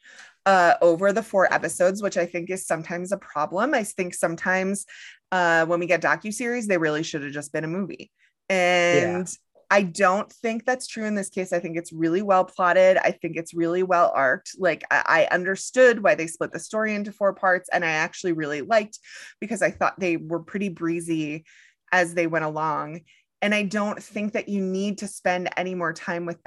uh, 0.46 0.74
over 0.82 1.14
the 1.14 1.24
four 1.24 1.52
episodes, 1.54 2.02
which 2.02 2.18
I 2.18 2.26
think 2.26 2.50
is 2.50 2.66
sometimes 2.66 3.12
a 3.12 3.18
problem. 3.18 3.74
I 3.74 3.84
think 3.84 4.14
sometimes 4.14 4.86
uh, 5.32 5.66
when 5.66 5.80
we 5.80 5.86
get 5.86 6.02
docu 6.02 6.34
series, 6.34 6.68
they 6.68 6.78
really 6.78 7.04
should 7.04 7.24
have 7.24 7.32
just 7.32 7.54
been 7.54 7.64
a 7.64 7.68
movie, 7.68 8.12
and. 8.50 9.28
Yeah. 9.28 9.34
I 9.74 9.84
don't 9.84 10.30
think 10.30 10.66
that's 10.66 10.86
true 10.86 11.06
in 11.06 11.16
this 11.16 11.30
case. 11.30 11.54
I 11.54 11.60
think 11.60 11.78
it's 11.78 11.94
really 11.94 12.22
well 12.22 12.44
plotted. 12.44 12.98
I 12.98 13.12
think 13.12 13.38
it's 13.38 13.54
really 13.54 13.84
well 13.84 14.12
arced. 14.14 14.60
Like 14.60 14.84
I, 14.92 15.28
I, 15.32 15.34
understood 15.34 16.04
why 16.04 16.14
they 16.14 16.28
split 16.28 16.52
the 16.52 16.60
story 16.60 16.94
into 16.94 17.14
four 17.14 17.34
parts, 17.34 17.70
and 17.72 17.86
I 17.86 17.92
actually 17.92 18.34
really 18.34 18.60
liked 18.60 19.00
because 19.40 19.62
I 19.62 19.72
thought 19.72 19.98
they 19.98 20.18
were 20.18 20.42
pretty 20.44 20.68
breezy 20.68 21.46
as 21.94 22.14
they 22.14 22.28
went 22.28 22.44
along. 22.44 23.00
And 23.42 23.56
I 23.56 23.64
don't 23.64 24.02
think 24.02 24.34
that 24.34 24.50
you 24.50 24.62
need 24.62 25.00
to 25.00 25.08
spend 25.08 25.50
any 25.58 25.76
more 25.76 25.94
time 25.94 26.26
with 26.26 26.38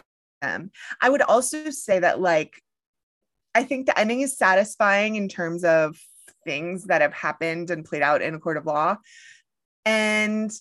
them. 0.40 0.70
I 1.00 1.10
would 1.10 1.22
also 1.22 1.70
say 1.70 1.98
that, 1.98 2.20
like, 2.20 2.60
I 3.54 3.64
think 3.64 3.86
the 3.86 3.98
ending 3.98 4.20
is 4.20 4.36
satisfying 4.36 5.16
in 5.16 5.28
terms 5.28 5.64
of 5.64 5.98
things 6.44 6.84
that 6.84 7.00
have 7.00 7.12
happened 7.12 7.70
and 7.70 7.84
played 7.84 8.02
out 8.02 8.22
in 8.22 8.34
a 8.34 8.38
court 8.38 8.56
of 8.56 8.66
law. 8.66 8.96
And 9.84 10.52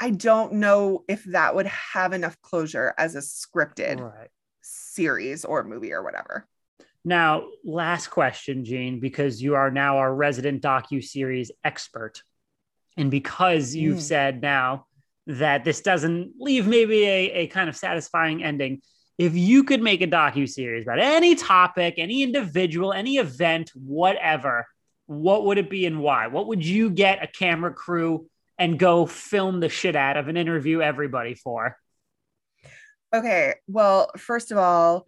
I 0.00 0.10
don't 0.10 0.54
know 0.54 1.04
if 1.08 1.24
that 1.24 1.54
would 1.54 1.66
have 1.66 2.12
enough 2.12 2.36
closure 2.42 2.92
as 2.98 3.14
a 3.14 3.20
scripted 3.20 4.00
right. 4.00 4.28
series 4.62 5.44
or 5.44 5.62
movie 5.62 5.92
or 5.92 6.02
whatever. 6.02 6.46
Now, 7.04 7.46
last 7.64 8.08
question, 8.08 8.64
Gene, 8.64 9.00
because 9.00 9.42
you 9.42 9.54
are 9.54 9.70
now 9.70 9.98
our 9.98 10.14
resident 10.14 10.62
docu 10.62 11.02
series 11.02 11.50
expert, 11.64 12.22
and 12.96 13.10
because 13.10 13.74
you've 13.74 13.98
mm. 13.98 14.02
said 14.02 14.42
now 14.42 14.86
that 15.26 15.64
this 15.64 15.80
doesn't 15.80 16.32
leave 16.38 16.66
maybe 16.66 17.04
a, 17.04 17.32
a 17.32 17.46
kind 17.48 17.68
of 17.68 17.76
satisfying 17.76 18.42
ending. 18.42 18.82
If 19.18 19.34
you 19.36 19.64
could 19.64 19.82
make 19.82 20.02
a 20.02 20.06
docu 20.06 20.48
series 20.48 20.84
about 20.84 20.98
any 20.98 21.34
topic, 21.34 21.94
any 21.98 22.22
individual, 22.22 22.92
any 22.92 23.18
event, 23.18 23.70
whatever, 23.74 24.66
what 25.06 25.44
would 25.44 25.58
it 25.58 25.70
be 25.70 25.86
and 25.86 26.00
why? 26.00 26.26
What 26.28 26.48
would 26.48 26.64
you 26.64 26.90
get 26.90 27.22
a 27.22 27.26
camera 27.26 27.72
crew 27.72 28.26
and 28.58 28.78
go 28.78 29.06
film 29.06 29.60
the 29.60 29.68
shit 29.68 29.96
out 29.96 30.16
of 30.16 30.28
and 30.28 30.38
interview 30.38 30.80
everybody 30.80 31.34
for? 31.34 31.76
Okay, 33.14 33.54
well, 33.66 34.10
first 34.16 34.50
of 34.52 34.58
all, 34.58 35.06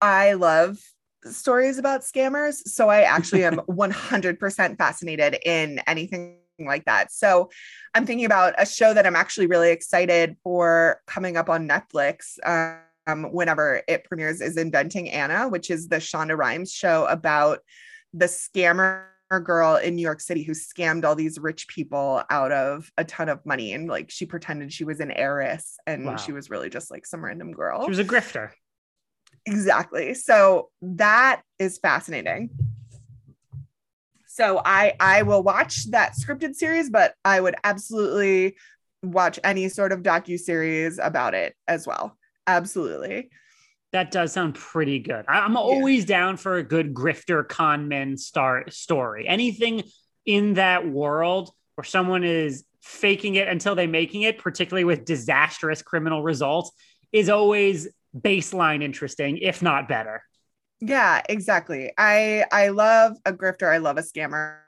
I 0.00 0.34
love 0.34 0.78
stories 1.24 1.78
about 1.78 2.02
scammers, 2.02 2.68
so 2.68 2.88
I 2.88 3.02
actually 3.02 3.44
am 3.44 3.56
100% 3.68 4.78
fascinated 4.78 5.38
in 5.44 5.80
anything 5.86 6.38
like 6.58 6.84
that. 6.84 7.12
So 7.12 7.50
I'm 7.94 8.06
thinking 8.06 8.26
about 8.26 8.54
a 8.58 8.66
show 8.66 8.94
that 8.94 9.06
I'm 9.06 9.16
actually 9.16 9.46
really 9.46 9.70
excited 9.70 10.36
for 10.42 11.00
coming 11.06 11.36
up 11.36 11.48
on 11.48 11.68
Netflix. 11.68 12.38
Um, 12.46 13.24
whenever 13.32 13.82
it 13.86 14.04
premieres 14.04 14.40
is 14.40 14.56
Inventing 14.56 15.10
Anna, 15.10 15.48
which 15.48 15.70
is 15.70 15.88
the 15.88 15.96
Shonda 15.96 16.36
Rhimes 16.36 16.72
show 16.72 17.04
about 17.06 17.58
the 18.14 18.26
scammer 18.26 19.04
girl 19.42 19.76
in 19.76 19.96
New 19.96 20.02
York 20.02 20.20
City 20.20 20.42
who 20.42 20.52
scammed 20.52 21.04
all 21.04 21.14
these 21.14 21.38
rich 21.38 21.66
people 21.68 22.22
out 22.30 22.52
of 22.52 22.90
a 22.96 23.04
ton 23.04 23.28
of 23.28 23.44
money. 23.44 23.72
And 23.72 23.88
like 23.88 24.10
she 24.10 24.26
pretended 24.26 24.72
she 24.72 24.84
was 24.84 25.00
an 25.00 25.10
heiress 25.10 25.76
and 25.86 26.06
wow. 26.06 26.16
she 26.16 26.32
was 26.32 26.50
really 26.50 26.70
just 26.70 26.90
like 26.90 27.04
some 27.04 27.24
random 27.24 27.52
girl. 27.52 27.82
She 27.82 27.90
was 27.90 27.98
a 27.98 28.04
grifter. 28.04 28.50
Exactly. 29.46 30.14
So 30.14 30.70
that 30.80 31.42
is 31.58 31.78
fascinating 31.78 32.50
so 34.34 34.60
I 34.64 34.94
I 34.98 35.22
will 35.22 35.44
watch 35.44 35.88
that 35.92 36.14
scripted 36.16 36.56
series, 36.56 36.90
but 36.90 37.14
I 37.24 37.40
would 37.40 37.54
absolutely 37.62 38.56
watch 39.00 39.38
any 39.44 39.68
sort 39.68 39.92
of 39.92 40.02
docu 40.02 40.40
series 40.40 40.98
about 40.98 41.34
it 41.34 41.54
as 41.68 41.86
well. 41.86 42.18
Absolutely. 42.48 43.30
That 43.92 44.10
does 44.10 44.32
sound 44.32 44.56
pretty 44.56 44.98
good. 44.98 45.24
I'm 45.28 45.56
always 45.56 46.00
yeah. 46.00 46.18
down 46.18 46.36
for 46.36 46.56
a 46.56 46.64
good 46.64 46.94
grifter 46.94 47.46
conman 47.46 48.16
star 48.16 48.64
story. 48.70 49.28
Anything 49.28 49.84
in 50.26 50.54
that 50.54 50.84
world 50.84 51.52
where 51.76 51.84
someone 51.84 52.24
is 52.24 52.64
faking 52.82 53.36
it 53.36 53.46
until 53.46 53.76
they're 53.76 53.86
making 53.86 54.22
it, 54.22 54.38
particularly 54.38 54.82
with 54.82 55.04
disastrous 55.04 55.80
criminal 55.80 56.24
results, 56.24 56.72
is 57.12 57.28
always 57.30 57.86
baseline 58.18 58.82
interesting, 58.82 59.38
if 59.38 59.62
not 59.62 59.86
better. 59.86 60.24
Yeah, 60.84 61.22
exactly. 61.28 61.92
I 61.98 62.44
I 62.52 62.68
love 62.68 63.16
a 63.24 63.32
grifter. 63.32 63.72
I 63.72 63.78
love 63.78 63.96
a 63.98 64.02
scammer. 64.02 64.58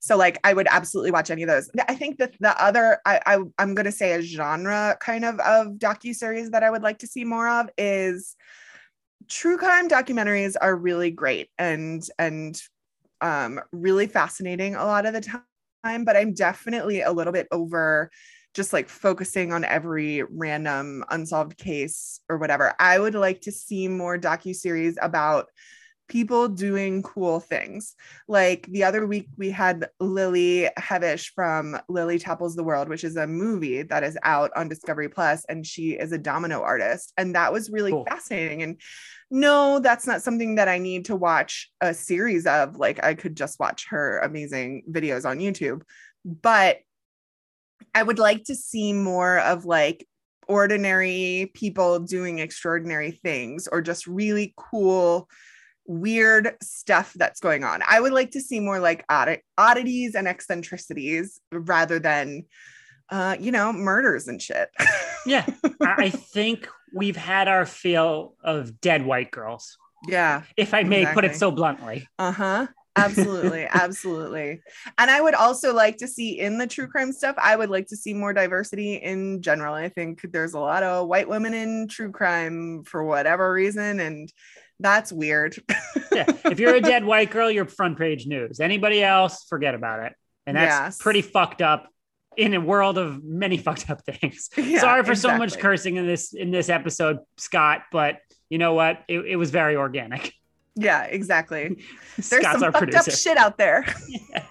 So 0.00 0.16
like 0.16 0.38
I 0.44 0.52
would 0.54 0.68
absolutely 0.70 1.10
watch 1.10 1.30
any 1.30 1.42
of 1.42 1.48
those. 1.48 1.68
I 1.88 1.94
think 1.96 2.18
that 2.18 2.34
the 2.38 2.60
other 2.62 2.98
I, 3.04 3.20
I 3.26 3.38
I'm 3.58 3.74
gonna 3.74 3.90
say 3.92 4.12
a 4.12 4.22
genre 4.22 4.96
kind 5.00 5.24
of 5.24 5.40
of 5.40 5.68
docu 5.78 6.14
series 6.14 6.50
that 6.50 6.62
I 6.62 6.70
would 6.70 6.82
like 6.82 6.98
to 7.00 7.06
see 7.08 7.24
more 7.24 7.48
of 7.48 7.68
is 7.76 8.36
true 9.28 9.58
crime 9.58 9.88
documentaries 9.88 10.56
are 10.60 10.76
really 10.76 11.10
great 11.10 11.48
and 11.58 12.06
and 12.18 12.60
um 13.20 13.60
really 13.72 14.06
fascinating 14.06 14.74
a 14.76 14.84
lot 14.84 15.06
of 15.06 15.14
the 15.14 15.20
time. 15.22 16.04
But 16.04 16.16
I'm 16.16 16.34
definitely 16.34 17.02
a 17.02 17.12
little 17.12 17.32
bit 17.32 17.48
over 17.52 18.10
just 18.54 18.72
like 18.72 18.88
focusing 18.88 19.52
on 19.52 19.64
every 19.64 20.22
random 20.22 21.04
unsolved 21.10 21.56
case 21.56 22.20
or 22.28 22.38
whatever. 22.38 22.74
I 22.78 22.98
would 22.98 23.14
like 23.14 23.42
to 23.42 23.52
see 23.52 23.88
more 23.88 24.18
docu 24.18 24.54
series 24.54 24.98
about 25.00 25.46
people 26.08 26.46
doing 26.46 27.02
cool 27.02 27.40
things. 27.40 27.94
Like 28.28 28.66
the 28.66 28.84
other 28.84 29.06
week, 29.06 29.28
we 29.38 29.50
had 29.50 29.88
Lily 29.98 30.68
Hevesh 30.78 31.30
from 31.34 31.78
Lily 31.88 32.18
Topples 32.18 32.54
the 32.54 32.62
World, 32.62 32.90
which 32.90 33.02
is 33.02 33.16
a 33.16 33.26
movie 33.26 33.82
that 33.84 34.04
is 34.04 34.18
out 34.22 34.50
on 34.54 34.68
Discovery 34.68 35.08
Plus, 35.08 35.44
and 35.48 35.66
she 35.66 35.92
is 35.92 36.12
a 36.12 36.18
domino 36.18 36.60
artist. 36.60 37.14
And 37.16 37.34
that 37.34 37.52
was 37.52 37.70
really 37.70 37.92
cool. 37.92 38.04
fascinating. 38.04 38.62
And 38.62 38.80
no, 39.30 39.78
that's 39.78 40.06
not 40.06 40.20
something 40.20 40.56
that 40.56 40.68
I 40.68 40.76
need 40.76 41.06
to 41.06 41.16
watch 41.16 41.70
a 41.80 41.94
series 41.94 42.46
of. 42.46 42.76
Like 42.76 43.02
I 43.02 43.14
could 43.14 43.34
just 43.34 43.58
watch 43.58 43.86
her 43.88 44.18
amazing 44.18 44.82
videos 44.90 45.24
on 45.24 45.38
YouTube. 45.38 45.80
But 46.24 46.80
I 47.94 48.02
would 48.02 48.18
like 48.18 48.44
to 48.44 48.54
see 48.54 48.92
more 48.92 49.38
of 49.38 49.64
like 49.64 50.06
ordinary 50.48 51.50
people 51.54 52.00
doing 52.00 52.38
extraordinary 52.38 53.12
things 53.12 53.68
or 53.70 53.80
just 53.80 54.06
really 54.06 54.54
cool 54.56 55.28
weird 55.86 56.54
stuff 56.62 57.12
that's 57.14 57.40
going 57.40 57.64
on. 57.64 57.82
I 57.88 58.00
would 58.00 58.12
like 58.12 58.30
to 58.32 58.40
see 58.40 58.60
more 58.60 58.80
like 58.80 59.04
odd- 59.08 59.40
oddities 59.58 60.14
and 60.14 60.28
eccentricities 60.28 61.40
rather 61.52 61.98
than 61.98 62.44
uh, 63.10 63.36
you 63.38 63.52
know, 63.52 63.72
murders 63.74 64.26
and 64.26 64.40
shit. 64.40 64.70
yeah. 65.26 65.44
I 65.82 66.08
think 66.08 66.66
we've 66.94 67.16
had 67.16 67.46
our 67.46 67.66
fill 67.66 68.36
of 68.42 68.80
dead 68.80 69.04
white 69.04 69.30
girls. 69.30 69.76
Yeah. 70.08 70.44
If 70.56 70.72
I 70.72 70.82
may 70.82 71.02
exactly. 71.02 71.22
put 71.22 71.30
it 71.30 71.36
so 71.36 71.50
bluntly. 71.50 72.08
Uh-huh 72.18 72.68
absolutely 72.96 73.64
absolutely. 73.70 74.60
And 74.98 75.10
i 75.10 75.20
would 75.20 75.34
also 75.34 75.74
like 75.74 75.96
to 75.98 76.08
see 76.08 76.38
in 76.38 76.58
the 76.58 76.66
true 76.66 76.86
crime 76.86 77.12
stuff 77.12 77.36
i 77.38 77.56
would 77.56 77.70
like 77.70 77.86
to 77.88 77.96
see 77.96 78.14
more 78.14 78.32
diversity 78.32 78.94
in 78.96 79.42
general. 79.42 79.74
I 79.74 79.88
think 79.88 80.20
there's 80.32 80.54
a 80.54 80.60
lot 80.60 80.82
of 80.82 81.08
white 81.08 81.28
women 81.28 81.54
in 81.54 81.88
true 81.88 82.10
crime 82.10 82.84
for 82.84 83.04
whatever 83.04 83.52
reason 83.52 84.00
and 84.00 84.32
that's 84.80 85.12
weird. 85.12 85.56
Yeah 86.12 86.26
if 86.44 86.60
you're 86.60 86.74
a 86.74 86.80
dead 86.92 87.04
white 87.04 87.30
girl 87.30 87.50
you're 87.50 87.66
front 87.66 87.98
page 87.98 88.26
news. 88.26 88.60
Anybody 88.60 89.02
else 89.02 89.44
forget 89.48 89.74
about 89.74 90.04
it. 90.04 90.14
And 90.46 90.56
that's 90.56 90.98
yes. 90.98 90.98
pretty 90.98 91.22
fucked 91.22 91.62
up 91.62 91.88
in 92.36 92.54
a 92.54 92.60
world 92.60 92.98
of 92.98 93.22
many 93.22 93.56
fucked 93.66 93.88
up 93.90 94.04
things. 94.04 94.50
Yeah, 94.56 94.80
sorry 94.80 95.04
for 95.04 95.12
exactly. 95.12 95.36
so 95.36 95.38
much 95.38 95.58
cursing 95.58 95.96
in 95.96 96.06
this 96.06 96.32
in 96.32 96.50
this 96.50 96.68
episode 96.68 97.18
scott 97.36 97.82
but 97.92 98.18
you 98.52 98.58
know 98.58 98.74
what? 98.74 99.02
It, 99.08 99.20
it 99.20 99.36
was 99.36 99.50
very 99.50 99.76
organic 99.76 100.34
yeah, 100.74 101.04
exactly. 101.04 101.78
There's 102.16 102.42
Scott's 102.42 102.60
some 102.60 102.72
fucked 102.72 102.94
up 102.94 103.10
shit 103.10 103.36
out 103.36 103.58
there. 103.58 103.84
yeah. 104.08 104.44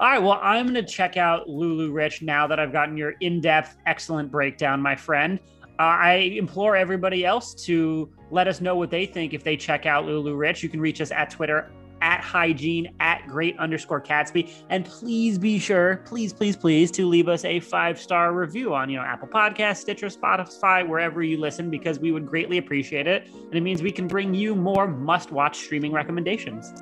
All 0.00 0.08
right. 0.08 0.22
Well, 0.22 0.38
I'm 0.42 0.66
going 0.66 0.74
to 0.74 0.90
check 0.90 1.16
out 1.16 1.48
LuLaRich 1.48 2.22
now 2.22 2.46
that 2.46 2.60
I've 2.60 2.72
gotten 2.72 2.96
your 2.96 3.12
in 3.20 3.40
depth, 3.40 3.76
excellent 3.86 4.30
breakdown, 4.30 4.80
my 4.80 4.94
friend. 4.94 5.40
Uh, 5.80 5.82
I 5.82 6.14
implore 6.36 6.76
everybody 6.76 7.24
else 7.24 7.54
to 7.66 8.10
let 8.30 8.48
us 8.48 8.60
know 8.60 8.76
what 8.76 8.90
they 8.90 9.06
think 9.06 9.34
if 9.34 9.44
they 9.44 9.56
check 9.56 9.86
out 9.86 10.04
LuLaRich. 10.04 10.62
You 10.62 10.68
can 10.68 10.80
reach 10.80 11.00
us 11.00 11.10
at 11.10 11.30
Twitter 11.30 11.70
at 12.00 12.20
hygiene 12.20 12.94
at 13.00 13.26
great 13.26 13.58
underscore 13.58 14.00
Catsby. 14.00 14.52
And 14.68 14.84
please 14.84 15.38
be 15.38 15.58
sure, 15.58 16.02
please, 16.04 16.32
please, 16.32 16.56
please, 16.56 16.90
to 16.92 17.06
leave 17.06 17.28
us 17.28 17.44
a 17.44 17.60
five 17.60 18.00
star 18.00 18.32
review 18.32 18.74
on, 18.74 18.90
you 18.90 18.96
know, 18.96 19.04
Apple 19.04 19.28
Podcast, 19.28 19.78
Stitcher, 19.78 20.06
Spotify, 20.06 20.86
wherever 20.86 21.22
you 21.22 21.38
listen, 21.38 21.70
because 21.70 21.98
we 21.98 22.12
would 22.12 22.26
greatly 22.26 22.58
appreciate 22.58 23.06
it. 23.06 23.28
And 23.32 23.54
it 23.54 23.62
means 23.62 23.82
we 23.82 23.92
can 23.92 24.08
bring 24.08 24.34
you 24.34 24.54
more 24.54 24.86
must 24.86 25.30
watch 25.30 25.58
streaming 25.58 25.92
recommendations. 25.92 26.72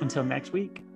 Until 0.00 0.24
next 0.24 0.52
week. 0.52 0.87